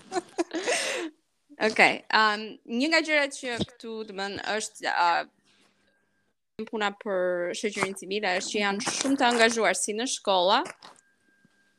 Okay. 1.60 2.00
um, 2.16 2.46
një 2.72 2.86
nga 2.88 2.98
gjërat 3.04 3.34
që 3.36 3.56
këtu, 3.66 3.90
dëmën, 4.08 4.38
është 4.54 4.88
uh, 4.88 5.26
puna 6.68 6.90
për 7.00 7.52
shëgjërin 7.58 7.94
civile 7.98 8.32
është 8.40 8.52
që 8.54 8.60
janë 8.62 8.92
shumë 9.00 9.18
të 9.20 9.26
angazhuar 9.28 9.76
si 9.78 9.94
në 9.96 10.06
shkolla, 10.10 10.60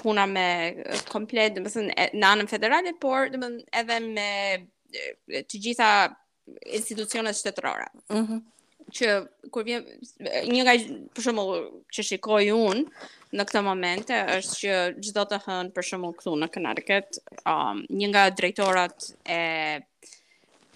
puna 0.02 0.26
me 0.26 0.48
komplet, 1.12 1.54
dhe 1.54 1.62
mësën 1.64 1.92
në 2.12 2.32
anën 2.32 2.50
federalit, 2.50 2.98
por 3.00 3.30
dhe 3.32 3.38
thënë, 3.38 3.64
edhe 3.80 4.00
me 4.00 5.42
të 5.46 5.62
gjitha 5.62 5.90
institucionet 6.80 7.36
shtetërora. 7.36 7.88
Mm 8.12 8.42
Që 8.92 9.08
kur 9.54 9.62
vjen, 9.64 9.86
një 10.52 10.64
nga 10.66 10.72
për 11.16 11.22
shumë 11.24 11.44
që 11.96 12.02
shikoj 12.08 12.50
unë, 12.52 12.82
në 13.36 13.44
këtë 13.48 13.60
moment 13.64 14.10
e 14.12 14.18
është 14.36 14.58
që 14.60 14.74
gjithë 15.02 15.22
të 15.32 15.38
hënë 15.46 15.72
për 15.76 15.86
shumë 15.88 16.10
këtu 16.18 16.34
në 16.42 16.48
kënarket, 16.56 17.18
um, 17.48 17.80
një 17.96 18.10
nga 18.12 18.24
drejtorat 18.38 19.08
e 19.24 19.84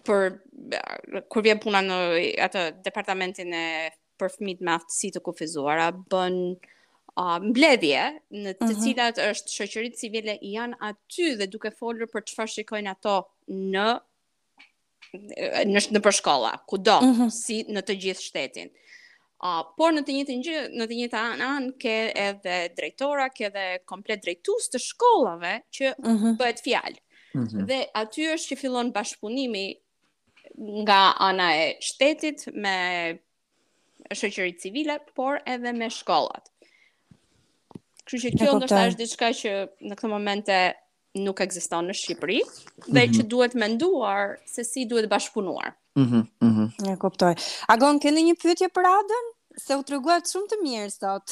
për 0.06 0.36
kur 1.32 1.44
vje 1.46 1.56
puna 1.64 1.82
në 1.84 1.98
atë 2.46 2.64
departamentin 2.86 3.50
e 3.58 3.64
për 4.16 4.32
fëmit 4.38 4.62
me 4.64 4.76
aftësi 4.78 5.10
të 5.12 5.22
kufizuara, 5.26 5.90
bën 5.92 6.38
uh, 6.54 7.36
mbledhje 7.44 8.06
në 8.40 8.56
të 8.62 8.70
mhm. 8.70 8.80
cilat 8.86 9.20
është 9.26 9.56
shoqëritë 9.58 10.00
civile 10.04 10.38
janë 10.54 10.80
aty 10.90 11.34
dhe 11.40 11.50
duke 11.52 11.74
folër 11.76 12.08
për 12.14 12.26
çfarë 12.30 12.54
shikojnë 12.58 12.96
ato 12.96 13.18
në 13.50 13.88
në 15.12 15.82
në 15.94 16.00
për 16.02 16.14
shkolla, 16.22 16.54
kudo, 16.68 16.96
uh 17.02 17.04
mhm. 17.12 17.26
-huh. 17.26 17.30
si 17.36 17.60
në 17.72 17.82
të 17.86 17.94
gjithë 18.06 18.24
shtetin 18.30 18.72
por 19.38 19.92
në 19.92 20.03
të 20.07 20.12
njëjtën 20.16 20.42
gjë, 20.46 20.61
në 20.81 20.85
të 20.90 20.94
njëjtën 20.99 21.42
anë 21.46 21.72
ke 21.83 21.96
edhe 22.20 22.57
drejtora, 22.79 23.27
ke 23.37 23.49
edhe 23.51 23.64
komplet 23.88 24.22
drejtues 24.25 24.70
të 24.72 24.81
shkollave 24.87 25.55
që 25.77 25.90
uh 25.99 26.11
mhm. 26.11 26.16
-huh. 26.22 26.37
bëhet 26.40 26.62
fjalë. 26.64 26.99
Uh 27.35 27.40
mhm. 27.40 27.59
-huh. 27.59 27.66
Dhe 27.70 27.79
aty 28.01 28.29
është 28.33 28.49
që 28.51 28.57
fillon 28.62 28.92
bashkëpunimi 28.96 29.66
nga 30.83 31.03
ana 31.29 31.49
e 31.64 31.77
shtetit 31.81 32.46
me 32.55 32.77
shoqëritë 34.09 34.59
civile, 34.61 34.99
por 35.16 35.40
edhe 35.46 35.72
me 35.72 35.90
shkollat. 35.90 36.49
Kështu 38.07 38.22
që 38.22 38.35
kjo 38.38 38.53
ndoshta 38.57 38.85
është 38.88 39.01
diçka 39.03 39.29
që 39.35 39.53
në 39.90 39.94
këtë 39.99 40.09
moment 40.14 40.49
e 40.49 40.75
nuk 41.24 41.40
ekziston 41.44 41.87
në 41.90 41.96
Shqipëri 41.96 42.40
dhe 42.44 42.92
mm 42.92 42.94
-hmm. 42.94 43.16
që 43.16 43.26
duhet 43.33 43.55
menduar 43.55 44.37
se 44.55 44.64
si 44.64 44.85
duhet 44.85 45.09
bashkëpunuar. 45.11 45.72
Mhm. 45.98 46.16
Mm 46.16 46.22
e 46.22 46.46
mm 46.50 46.70
-hmm. 46.81 46.98
kuptoj. 46.98 47.35
Agon 47.68 48.00
keni 48.00 48.22
një 48.29 48.35
pyetje 48.42 48.68
për 48.68 48.85
Adën? 48.98 49.24
Se 49.66 49.74
u 49.76 49.83
treguat 49.83 50.29
shumë 50.31 50.48
të 50.50 50.57
mirë 50.62 50.90
sot. 50.92 51.26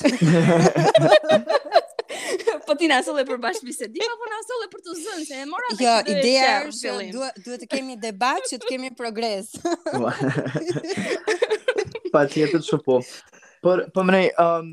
po 2.67 2.75
ti 2.75 2.89
na 2.89 3.03
solle 3.03 3.25
për 3.25 3.37
bash 3.41 3.61
bisedim 3.65 4.07
apo 4.13 4.25
po 4.25 4.31
na 4.33 4.39
solle 4.49 4.67
për 4.73 4.81
të 4.85 4.95
zënë 5.03 5.27
se 5.29 5.35
e 5.35 5.45
mora 5.53 5.67
atë. 5.73 5.85
Jo, 5.85 5.95
ideja 6.17 6.63
është 6.69 6.93
që 6.93 7.13
duhet 7.13 7.45
duhet 7.45 7.61
të 7.61 7.67
kemi 7.75 7.97
debat 8.07 8.41
që 8.53 8.57
të 8.59 8.67
kemi 8.69 8.91
progres. 8.97 9.47
Patjetër 12.17 12.61
çu 12.63 12.79
po. 12.87 13.01
Por 13.63 13.79
po 13.95 14.01
më 14.03 14.11
ne, 14.17 14.23
um, 14.47 14.71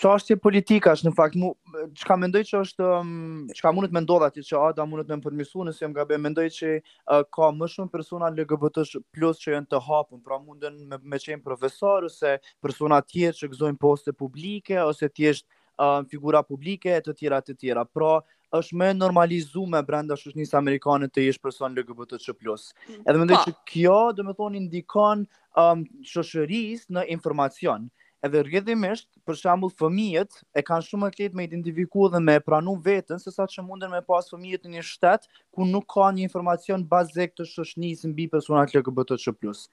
çështje 0.00 0.36
politikash 0.44 1.02
në 1.06 1.10
fakt 1.16 1.36
mu 1.40 1.50
çka 1.98 2.16
mendoj 2.20 2.42
që 2.48 2.60
është 2.66 2.86
um, 2.86 3.44
çka 3.58 3.72
mundet 3.74 3.94
me 3.96 4.02
ndodha 4.04 4.28
ti 4.34 4.44
që 4.46 4.62
da 4.76 4.86
mundet 4.88 5.10
më 5.12 5.18
përmirësu 5.24 5.66
nëse 5.68 5.84
jam 5.84 5.94
gabim 5.96 6.22
mendoj 6.26 6.46
që 6.58 6.72
uh, 6.82 7.22
ka 7.36 7.50
më 7.60 7.68
shumë 7.74 7.92
persona 7.96 8.30
LGBT 8.34 8.84
plus 9.14 9.42
që 9.42 9.56
janë 9.56 9.70
të 9.72 9.80
hapur 9.88 10.22
pra 10.28 10.38
munden 10.42 10.78
me, 10.88 11.00
me 11.02 11.18
qenë 11.22 11.44
profesor 11.46 12.06
ose 12.10 12.36
persona 12.62 13.00
të 13.02 13.32
që 13.40 13.52
gëzojnë 13.54 13.78
poste 13.82 14.12
publike 14.16 14.78
ose 14.84 15.08
thjesht 15.08 15.46
uh, 15.78 16.02
figura 16.10 16.42
publike 16.46 16.94
e 16.96 17.02
të 17.06 17.16
tjera 17.20 17.42
të 17.44 17.58
tjera 17.62 17.84
pra 17.84 18.18
është 18.54 18.76
më 18.78 18.92
normalizuar 18.94 19.82
brenda 19.84 20.14
shoqërisë 20.16 20.56
amerikane 20.60 21.10
të 21.12 21.26
jesh 21.28 21.42
person 21.42 21.74
LGBT 21.76 22.20
plus 22.38 22.70
mm. 22.86 23.04
edhe 23.04 23.18
mendoj 23.18 23.38
po. 23.38 23.44
që 23.44 23.70
kjo 23.72 24.00
domethënë 24.20 24.60
indikon 24.62 25.26
um, 25.60 25.86
shoqërisë 26.14 26.98
në 26.98 27.08
informacion 27.16 27.90
edhe 28.24 28.42
rrjedhimisht, 28.42 29.08
për 29.26 29.36
shembull 29.38 29.72
fëmijët 29.78 30.38
e 30.56 30.62
kanë 30.66 30.86
shumë 30.86 31.02
më 31.02 31.10
lehtë 31.22 31.38
me 31.40 31.46
identifikuar 31.48 32.12
dhe 32.14 32.20
me 32.24 32.36
pranu 32.42 32.76
veten 32.84 33.20
sesa 33.20 33.46
që 33.52 33.64
mundën 33.66 33.92
me 33.92 34.00
pas 34.06 34.28
fëmijët 34.32 34.64
në 34.66 34.74
një 34.76 34.84
shtet 34.88 35.26
ku 35.52 35.66
nuk 35.68 35.88
ka 35.94 36.08
një 36.16 36.24
informacion 36.28 36.84
bazik 36.88 37.34
të 37.36 37.46
shoqënisë 37.52 38.12
mbi 38.12 38.28
personat 38.32 38.74
LGBTQ+. 38.74 39.66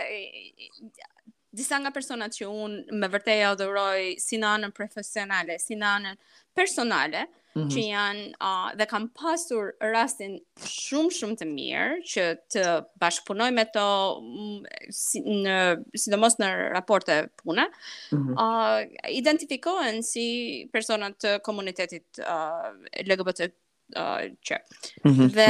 disa 1.56 1.78
nga 1.80 1.94
personat 1.96 2.36
që 2.36 2.50
unë 2.52 2.98
me 3.00 3.08
vërtet 3.08 3.46
adhuroj 3.54 4.18
si 4.20 4.36
në 4.42 4.50
anën 4.58 4.74
profesionale, 4.76 5.56
si 5.64 5.78
në 5.80 5.92
anën 5.98 6.20
personale 6.58 7.22
mm 7.22 7.62
-hmm. 7.62 7.70
që 7.74 7.82
janë 7.88 8.24
uh, 8.48 8.70
dhe 8.80 8.86
kam 8.94 9.06
pasur 9.22 9.66
rastin 9.96 10.34
shumë 10.76 11.12
shumë 11.20 11.36
të 11.42 11.48
mirë 11.52 11.96
që 12.14 12.24
të 12.56 12.64
bashkëpunoj 13.04 13.50
me 13.58 13.66
to 13.76 13.86
mm, 14.24 14.64
si, 15.02 15.22
në 15.28 15.60
sidomos 16.04 16.40
në 16.42 16.50
raporte 16.78 17.18
pune. 17.44 17.68
Mm 18.12 18.18
-hmm. 18.18 18.34
uh, 18.46 19.12
identifikohen 19.22 20.02
si 20.04 20.26
persona 20.74 21.12
të 21.12 21.36
komunitetit 21.42 22.06
uh, 22.20 22.72
LGBT 23.08 23.40
uh, 23.50 24.24
që. 24.48 24.58
Mm 25.04 25.12
-hmm. 25.12 25.28
Dhe 25.38 25.50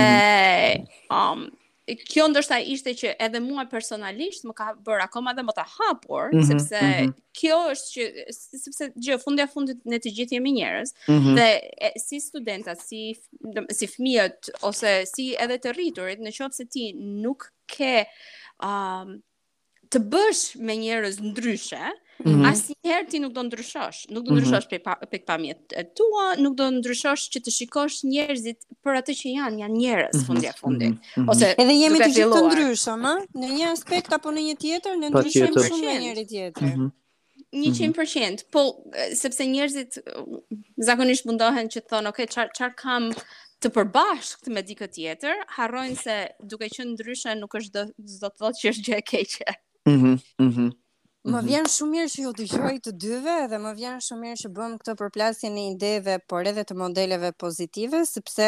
um, 1.10 1.48
kjo 2.10 2.26
ndoshta 2.30 2.58
ishte 2.66 2.94
që 2.98 3.12
edhe 3.22 3.40
mua 3.46 3.66
personalisht 3.70 4.46
më 4.50 4.54
ka 4.58 4.68
bërë 4.86 5.06
akoma 5.06 5.34
dhe 5.38 5.44
më 5.46 5.54
të 5.58 5.66
hapur, 5.76 6.32
mm 6.32 6.40
-hmm, 6.40 6.48
sepse 6.50 6.80
mm 6.82 7.04
-hmm. 7.04 7.14
kjo 7.40 7.58
është 7.74 7.90
që 7.96 8.06
sepse 8.64 8.84
gjë 9.06 9.18
fundja 9.24 9.48
fundit 9.48 9.80
ne 9.86 10.00
të 10.02 10.14
gjithë 10.18 10.36
jemi 10.38 10.56
njerëz 10.58 10.94
mm 11.10 11.20
-hmm. 11.22 11.36
dhe 11.38 11.48
e, 11.88 11.92
si 12.06 12.20
studenta, 12.20 12.76
si 12.76 13.02
si 13.78 13.86
fëmijët 13.88 14.50
ose 14.68 15.06
si 15.14 15.36
edhe 15.40 15.58
të 15.60 15.76
rriturit, 15.76 16.20
nëse 16.20 16.66
ti 16.74 16.94
nuk 17.24 17.52
ke 17.68 18.06
um, 18.64 19.22
të 19.92 20.00
bësh 20.12 20.58
me 20.66 20.74
njerëz 20.76 21.20
ndryshe, 21.22 21.86
-hmm. 22.24 22.76
herë 22.86 23.10
ti 23.12 23.20
nuk 23.20 23.34
do 23.36 23.44
ndryshosh, 23.48 24.06
nuk 24.10 24.26
do 24.28 24.34
mhm. 24.34 24.40
ndryshosh 24.40 24.68
mm 24.68 24.78
-hmm. 24.78 25.10
pe 25.10 25.20
pa, 25.20 25.84
tua, 25.98 26.26
nuk 26.46 26.56
do 26.60 26.66
ndryshosh 26.78 27.26
që 27.34 27.40
të 27.46 27.52
shikosh 27.58 27.98
njerëzit 28.12 28.60
për 28.84 29.02
atë 29.02 29.12
që 29.22 29.34
janë, 29.36 29.60
janë 29.64 29.76
njerëz 29.80 30.16
mm 30.16 30.20
-hmm. 30.20 30.26
fundi 30.30 30.48
e 30.48 30.54
fundit. 30.62 30.92
Mm 30.92 31.02
-hmm. 31.16 31.30
Ose 31.34 31.50
edhe 31.64 31.74
jemi 31.80 32.00
të 32.00 32.10
gjithë 32.16 32.38
të 32.38 32.46
ndryshëm, 32.50 33.02
ëh, 33.14 33.26
në 33.42 33.48
një 33.58 33.66
aspekt 33.76 34.14
apo 34.18 34.30
në 34.36 34.42
një 34.48 34.56
tjetër, 34.62 34.96
ne 35.02 35.08
ndryshojmë 35.14 35.64
shumë 35.70 35.96
njëri 36.04 36.26
tjetër. 36.32 36.64
Mm 36.68 36.76
-hmm. 36.76 36.92
100%, 37.54 38.52
po 38.52 38.62
sepse 39.22 39.46
njerëzit 39.48 40.00
zakonisht 40.88 41.26
mundohen 41.26 41.66
që 41.74 41.80
të 41.82 41.90
thonë, 41.92 42.08
ok, 42.12 42.20
çfar 42.34 42.74
kam 42.84 43.04
të 43.64 43.68
përbashkët 43.76 44.48
me 44.54 44.62
dikë 44.70 44.88
tjetër, 44.96 45.36
harrojnë 45.58 45.96
se 46.04 46.16
duke 46.50 46.68
qenë 46.76 46.92
ndryshe 46.96 47.32
nuk 47.36 47.56
është 47.56 47.72
do 47.74 48.28
të 48.30 48.38
thotë 48.40 48.60
që 48.62 48.68
është 48.72 48.84
gjë 48.88 48.98
e 48.98 49.02
keqe. 49.12 49.50
Mhm, 49.88 50.10
mm 50.12 50.20
mhm. 50.48 50.66
Mm 50.66 50.72
-hmm. 51.26 51.32
Më 51.34 51.40
mhm. 51.42 51.48
vjen 51.50 51.66
shumë 51.76 51.92
mirë 51.92 52.12
që 52.14 52.20
ju 52.22 52.32
të 52.34 52.82
të 52.88 52.92
dyve 53.06 53.36
dhe 53.52 53.58
më 53.66 53.72
vjen 53.80 54.00
shumë 54.06 54.22
mirë 54.26 54.40
që 54.42 54.50
bëm 54.58 54.74
këto 54.82 54.94
përplasje 55.02 55.48
në 55.54 55.62
ideve, 55.74 56.16
por 56.30 56.42
edhe 56.52 56.64
të 56.70 56.74
modeleve 56.82 57.32
pozitive, 57.44 58.00
sëpse 58.14 58.48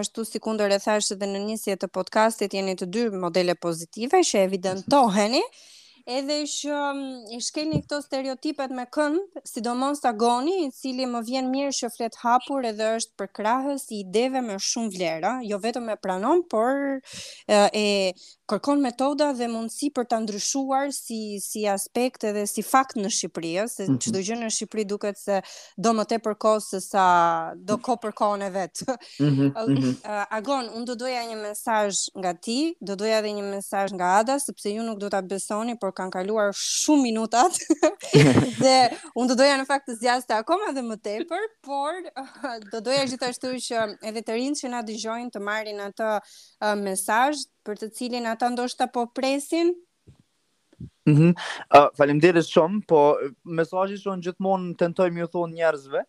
ashtu 0.00 0.24
si 0.30 0.38
kundër 0.46 0.70
e 0.76 0.78
thashtë 0.86 1.14
dhe 1.20 1.26
në 1.34 1.38
njësje 1.46 1.76
të 1.82 1.88
podcastit 1.98 2.56
jeni 2.56 2.74
të 2.80 2.86
dy 2.96 3.02
modele 3.26 3.54
pozitive, 3.66 4.18
që 4.30 4.36
mhm. 4.40 4.44
evidentoheni, 4.48 5.44
mm 5.44 5.73
edhe 6.06 6.36
që 6.48 6.70
mm, 6.70 7.34
i 7.36 7.40
shkelni 7.40 7.80
këto 7.84 8.02
stereotipet 8.04 8.72
me 8.76 8.84
këmbë, 8.92 9.42
sidomos 9.48 10.02
agoni, 10.08 10.56
i 10.66 10.70
cili 10.74 11.06
më 11.08 11.22
vjen 11.26 11.50
mirë 11.52 11.74
që 11.80 11.90
flet 11.96 12.18
hapur 12.20 12.64
edhe 12.68 12.90
është 12.98 13.16
për 13.20 13.30
krahës 13.38 13.86
i 13.94 14.02
ideve 14.04 14.42
me 14.44 14.58
shumë 14.60 14.92
vlera, 14.94 15.34
jo 15.46 15.58
vetëm 15.64 15.90
e 15.94 15.98
pranon, 16.04 16.44
por 16.50 17.00
e, 17.00 17.60
e 17.72 17.86
kërkon 18.50 18.82
metoda 18.84 19.30
dhe 19.32 19.48
mundësi 19.48 19.88
për 19.96 20.08
ta 20.10 20.18
ndryshuar 20.20 20.90
si 20.92 21.22
si 21.40 21.62
aspekt 21.70 22.26
edhe 22.28 22.42
si 22.50 22.60
fakt 22.62 22.98
në 23.00 23.08
Shqipëri, 23.14 23.54
se 23.72 23.86
mhm. 23.88 23.96
çdo 24.04 24.20
gjë 24.24 24.38
në 24.42 24.52
Shqipëri 24.52 24.84
duket 24.90 25.16
se 25.18 25.38
do 25.80 25.94
më 25.96 26.04
tepër 26.12 26.36
kohë 26.42 26.64
se 26.66 26.80
sa 26.84 27.06
do 27.56 27.78
kohë 27.80 28.02
për 28.04 28.14
kohën 28.20 28.44
mhm, 28.44 29.54
mhm. 29.56 29.96
e 30.04 30.20
Agon, 30.36 30.68
unë 30.74 30.84
do 30.88 30.96
doja 31.04 31.24
një 31.30 31.36
mesazh 31.46 32.08
nga 32.18 32.34
ti, 32.36 32.76
do 32.84 32.92
doja 32.96 33.20
edhe 33.22 33.32
një 33.40 33.48
mesazh 33.56 33.92
nga 33.96 34.12
Ada, 34.20 34.36
sepse 34.42 34.68
ju 34.70 34.82
nuk 34.84 35.00
do 35.00 35.08
ta 35.10 35.18
besoni, 35.24 35.74
por 35.80 35.93
kanë 35.98 36.14
kaluar 36.18 36.50
shumë 36.58 37.04
minutat 37.08 37.56
dhe 38.62 38.74
unë 39.16 39.30
të 39.30 39.38
doja 39.40 39.56
në 39.62 39.66
fakt 39.68 39.88
të 39.88 39.96
zjasë 40.02 40.28
të 40.32 40.36
akoma 40.42 40.72
dhe 40.76 40.84
më 40.88 40.98
tepër, 41.06 41.46
por 41.64 42.00
të 42.72 42.82
doja 42.86 43.06
gjithashtu 43.10 43.54
që 43.68 43.86
edhe 44.10 44.24
të 44.26 44.36
rinë 44.40 44.60
që 44.60 44.72
na 44.74 44.82
dëgjojnë 44.88 45.32
të 45.36 45.42
marrin 45.48 45.80
atë 45.88 46.10
uh, 46.20 46.74
mesaj 46.80 47.34
për 47.64 47.80
të 47.84 47.90
cilin 48.00 48.28
ata 48.34 48.52
ndoshta 48.54 48.90
po 48.92 49.06
presin, 49.16 49.74
Mm 51.04 51.16
-hmm. 51.70 52.36
uh, 52.36 52.44
shumë, 52.48 52.78
po 52.88 53.00
mesajit 53.44 54.00
shumë 54.00 54.22
gjithmonë 54.24 54.72
tentoj 54.80 55.10
mi 55.12 55.22
u 55.22 55.26
thonë 55.28 55.54
njerëzve 55.56 56.00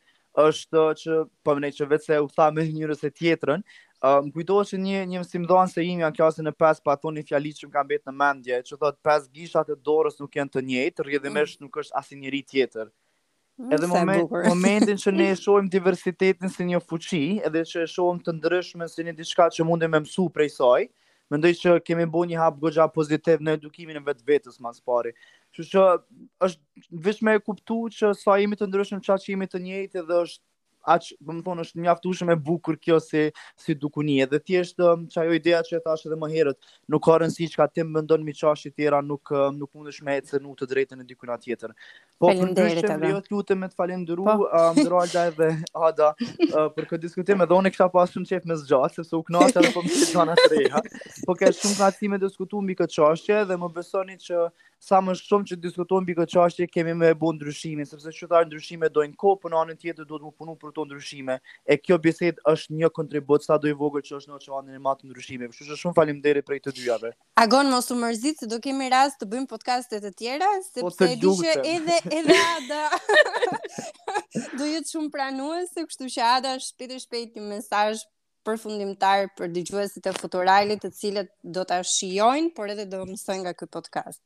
është 0.45 0.81
që, 1.01 1.11
po 1.43 1.51
që 1.57 1.85
vetë 1.91 2.05
se 2.05 2.19
u 2.23 2.27
tha 2.31 2.47
me 2.51 2.63
njërës 2.65 3.03
e 3.07 3.11
tjetërën 3.11 3.61
Më 4.05 4.31
kujtohet 4.35 4.69
që 4.69 4.77
një, 4.83 4.97
një 5.11 5.21
mësim 5.23 5.45
dhanë 5.49 5.71
se 5.71 5.81
imi 5.83 6.03
në 6.05 6.11
klasën 6.13 6.45
e 6.45 6.51
5, 6.61 6.81
pa 6.85 6.93
thonë 7.01 7.23
një 7.23 7.31
që 7.31 7.39
më 7.41 7.71
kam 7.75 7.87
betë 7.89 8.11
në 8.11 8.17
mendje, 8.19 8.59
që 8.67 8.77
thot 8.81 8.99
pes 9.07 9.23
gishat 9.37 9.71
e 9.73 9.77
dorës 9.87 10.19
nuk 10.21 10.35
jenë 10.37 10.53
të 10.53 10.63
njëtë, 10.67 11.05
rrjedhimisht 11.07 11.57
mm. 11.57 11.65
nuk 11.65 11.79
është 11.81 11.97
asin 12.01 12.21
njëri 12.21 12.41
tjetër. 12.51 12.91
Mm, 13.57 13.73
edhe 13.73 13.89
moment, 13.89 14.35
momentin 14.51 15.01
që 15.01 15.15
ne 15.15 15.31
e 15.31 15.39
shohim 15.41 15.71
diversitetin 15.73 16.53
si 16.53 16.67
një 16.69 16.83
fuqi, 16.85 17.23
edhe 17.49 17.65
që 17.65 17.87
e 17.87 17.89
shohim 17.95 18.21
të 18.27 18.37
ndryshme 18.43 18.85
si 18.93 19.07
një 19.07 19.15
diçka 19.23 19.49
që 19.57 19.65
mundem 19.65 19.95
me 19.95 20.03
mësu 20.05 20.27
prej 20.37 20.51
saj, 20.59 20.85
mendoj 21.33 21.55
që 21.63 21.77
kemi 21.87 22.05
bënë 22.13 22.35
një 22.35 22.41
hap 22.43 22.61
goxha 22.61 22.85
pozitiv 22.93 23.41
në 23.41 23.57
edukimin 23.57 23.97
e 23.97 24.05
vetvetes 24.05 24.61
më 24.61 24.75
pari. 24.85 25.15
Kështu 25.49 25.71
që, 25.71 25.89
që 26.43 26.51
është 26.51 27.05
vetëm 27.09 27.33
e 27.39 27.41
kuptuar 27.49 27.95
që 28.01 28.13
sa 28.21 28.37
jemi 28.43 28.59
të 28.59 28.69
ndryshëm, 28.69 29.01
çka 29.01 29.17
jemi 29.31 29.49
të 29.49 29.65
njëjtë 29.65 30.03
dhe 30.11 30.21
është 30.27 30.43
aq 30.85 31.09
do 31.21 31.33
të 31.39 31.43
thonë 31.47 31.65
është 31.65 31.83
mjaftueshëm 31.85 32.31
e 32.33 32.37
bukur 32.47 32.77
kjo 32.81 32.99
se 33.03 33.25
si 33.59 33.75
dukuni 33.81 34.19
edhe 34.23 34.39
thjesht 34.39 34.77
çajo 35.13 35.31
um, 35.31 35.37
ideja 35.37 35.61
që 35.65 35.79
e 35.79 35.83
thash 35.85 36.05
edhe 36.09 36.17
më 36.21 36.29
herët 36.33 36.69
nuk 36.93 37.03
ka 37.07 37.15
rënë 37.23 37.47
çka 37.53 37.65
ka 37.65 37.67
ti 37.73 37.83
më 37.87 38.03
mi 38.27 38.33
çashi 38.37 38.71
tjera 38.71 39.01
nuk 39.01 39.31
um, 39.31 39.57
nuk 39.57 39.69
mundesh 39.75 40.01
me 40.05 40.17
ecë 40.21 40.39
në 40.43 40.53
të 40.61 40.69
drejtën 40.73 41.01
e 41.01 41.05
dikujt 41.09 41.29
na 41.31 41.37
tjetër 41.41 41.73
po 42.21 42.31
ju 42.35 42.45
ndërrohet 42.51 43.31
lutem 43.33 43.59
me 43.65 43.69
falendëru 43.73 44.21
Ndrolda 44.21 44.73
po. 44.75 44.95
um, 44.95 45.25
edhe 45.27 45.55
Ada 45.85 46.11
uh, 46.15 46.67
për 46.75 46.85
këtë 46.89 47.01
diskutim 47.03 47.41
edhe 47.43 47.53
unë 47.57 47.71
kisha 47.73 47.87
pasur 47.93 48.13
shumë 48.19 48.29
çejf 48.29 48.45
me 48.49 48.55
zgjat 48.61 48.95
sepse 48.95 49.15
u 49.17 49.23
knaqa 49.27 49.61
apo 49.65 49.81
më 49.83 49.95
thonë 50.13 50.21
ana 50.23 50.35
treha 50.43 50.81
po 51.25 51.35
ka 51.39 51.51
shumë 51.55 51.79
gati 51.81 52.09
me 52.13 52.19
diskutuar 52.21 52.63
mbi 52.63 52.77
këtë 52.79 52.97
çështje 52.99 53.41
dhe 53.49 53.57
më 53.65 53.71
besoni 53.75 54.17
që 54.27 54.45
sa 54.85 54.99
më 55.01 55.15
shumë 55.19 55.49
që 55.51 55.59
diskutojmë 55.65 56.05
mbi 56.07 56.15
këtë 56.21 56.33
çështje 56.35 56.67
kemi 56.75 56.95
më 57.01 57.13
bu 57.21 57.33
ndryshimin 57.37 57.89
sepse 57.89 58.13
çfarë 58.19 58.47
ndryshime 58.51 58.89
doin 58.95 59.11
kopën 59.15 59.51
po 59.55 59.61
anën 59.65 59.81
tjetër 59.81 60.07
duhet 60.11 60.25
të 60.29 60.35
punu 60.39 60.55
për 60.65 60.74
këto 60.75 60.83
ndryshime. 60.85 61.39
E 61.71 61.77
kjo 61.79 61.97
bisedë 62.03 62.43
është 62.51 62.75
një 62.75 62.89
kontribut 62.93 63.43
sa 63.45 63.57
do 63.57 63.67
i 63.67 63.73
vogël 63.75 64.03
që 64.05 64.17
është 64.19 64.31
në 64.31 64.35
oqeanin 64.35 64.75
e 64.75 64.81
madh 64.83 64.99
të 65.05 65.09
ndryshimeve. 65.09 65.51
Kështu 65.53 65.69
që 65.71 65.77
shumë 65.79 65.95
faleminderit 65.99 66.45
për 66.47 66.59
këto 66.59 66.71
dyjave. 66.75 67.11
Agon 67.45 67.71
mos 67.71 67.87
u 67.91 67.97
mërzit 68.03 68.43
se 68.43 68.47
do 68.51 68.59
kemi 68.65 68.89
rast 68.93 69.21
të 69.23 69.29
bëjmë 69.31 69.49
podcaste 69.53 69.99
po, 69.99 70.07
të 70.09 70.13
tjera 70.19 70.49
sepse 70.67 71.11
e 71.11 71.19
di 71.19 71.35
që 71.39 71.55
edhe 71.75 71.99
edhe 72.19 72.41
Ada 72.57 72.83
do 74.59 74.67
jetë 74.67 74.89
shumë 74.91 75.09
pranuese, 75.13 75.85
kështu 75.87 76.09
që 76.15 76.25
Ada 76.35 76.55
shpejt 76.61 76.91
e 76.91 76.99
shpejt 77.05 77.39
një 77.39 77.47
mesazh 77.55 78.03
përfundimtar 78.45 79.31
për 79.37 79.49
dëgjuesit 79.55 80.05
e 80.11 80.13
Futuralit, 80.19 80.83
të 80.83 80.91
cilët 80.93 81.31
do 81.55 81.63
ta 81.65 81.79
shijojnë, 81.85 82.51
por 82.57 82.69
edhe 82.75 82.85
do 82.91 83.01
mësojnë 83.09 83.41
nga 83.47 83.55
ky 83.57 83.65
podcast. 83.73 84.21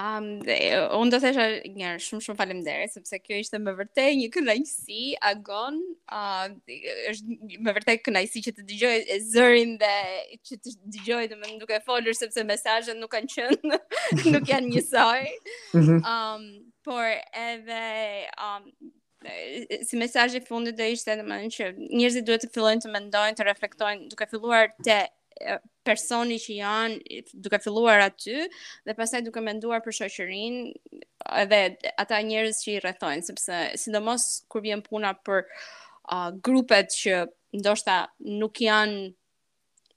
Um, 0.00 0.26
dhe, 0.46 0.54
unë 0.96 1.12
do 1.12 1.18
të 1.20 1.30
shë 1.36 1.44
njërë 1.76 1.98
shumë 2.00 2.22
shumë 2.24 2.38
falem 2.40 2.60
dere, 2.64 2.86
sepse 2.88 3.18
kjo 3.20 3.36
ishte 3.42 3.58
me 3.60 3.74
vërte 3.76 4.06
një 4.16 4.28
kënajësi 4.32 5.00
agon, 5.30 5.76
uh, 6.18 6.46
është 7.10 7.36
me 7.66 7.74
vërte 7.76 7.98
kënajësi 8.06 8.42
që 8.46 8.54
të 8.58 8.64
dëgjoj 8.70 8.92
e 9.02 9.18
zërin 9.34 9.74
dhe 9.82 9.92
që 10.48 10.58
të 10.64 10.74
dëgjoj 10.94 11.20
dhe 11.34 11.38
më 11.42 11.50
më 11.50 11.58
duke 11.64 11.82
folër, 11.90 12.16
sepse 12.22 12.46
mesajën 12.48 13.02
nuk 13.02 13.12
kanë 13.12 13.32
qënë, 13.34 13.80
nuk 14.38 14.48
janë 14.54 14.70
njësoj. 14.72 15.28
um, 16.00 16.48
por 16.88 17.12
edhe... 17.44 17.84
Um, 18.48 18.70
si 19.84 19.98
mesajë 20.00 20.38
i 20.38 20.46
fundit 20.48 20.78
dhe 20.78 20.86
ishte 20.94 21.12
në 21.20 21.36
që 21.52 21.66
njërëzit 21.76 22.24
duhet 22.24 22.46
të 22.46 22.48
fillojnë 22.54 22.86
të 22.86 22.92
mendojnë, 22.94 23.36
të 23.36 23.44
reflektojnë, 23.50 24.06
duke 24.14 24.24
filluar 24.30 24.70
të 24.80 24.96
personi 25.86 26.36
që 26.42 26.56
janë 26.58 27.20
duke 27.44 27.60
filluar 27.64 28.02
aty 28.04 28.36
dhe 28.86 28.94
pastaj 28.98 29.22
duke 29.24 29.40
menduar 29.42 29.80
për 29.84 29.96
shoqërinë 30.00 30.64
edhe 31.44 31.60
ata 32.02 32.18
njerëz 32.28 32.60
që 32.64 32.74
i 32.74 32.82
rrethojnë 32.84 33.26
sepse 33.28 33.60
sidomos 33.82 34.26
kur 34.52 34.64
vjen 34.64 34.82
puna 34.84 35.14
për 35.26 35.40
uh, 35.46 36.28
grupet 36.44 36.92
që 36.98 37.22
ndoshta 37.62 38.02
nuk 38.42 38.60
janë 38.66 39.08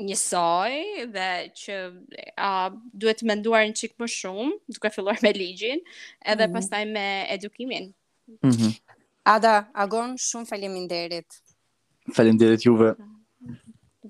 njësoj 0.08 0.78
dhe 1.14 1.28
që 1.64 1.76
uh, 1.92 2.70
duhet 3.04 3.22
të 3.22 3.30
menduar 3.30 3.68
në 3.68 3.78
çik 3.82 3.98
më 4.02 4.08
shumë 4.16 4.78
duke 4.78 4.94
filluar 4.96 5.20
me 5.26 5.34
ligjin 5.38 5.84
edhe 5.84 6.40
mm 6.40 6.50
-hmm. 6.50 6.56
pastaj 6.56 6.84
me 6.94 7.06
edukimin. 7.36 7.94
Mhm. 8.42 8.72
Ada, 9.24 9.68
agon 9.74 10.18
shumë 10.20 10.50
faleminderit. 10.50 11.38
Faleminderit 12.16 12.66
juve. 12.66 12.90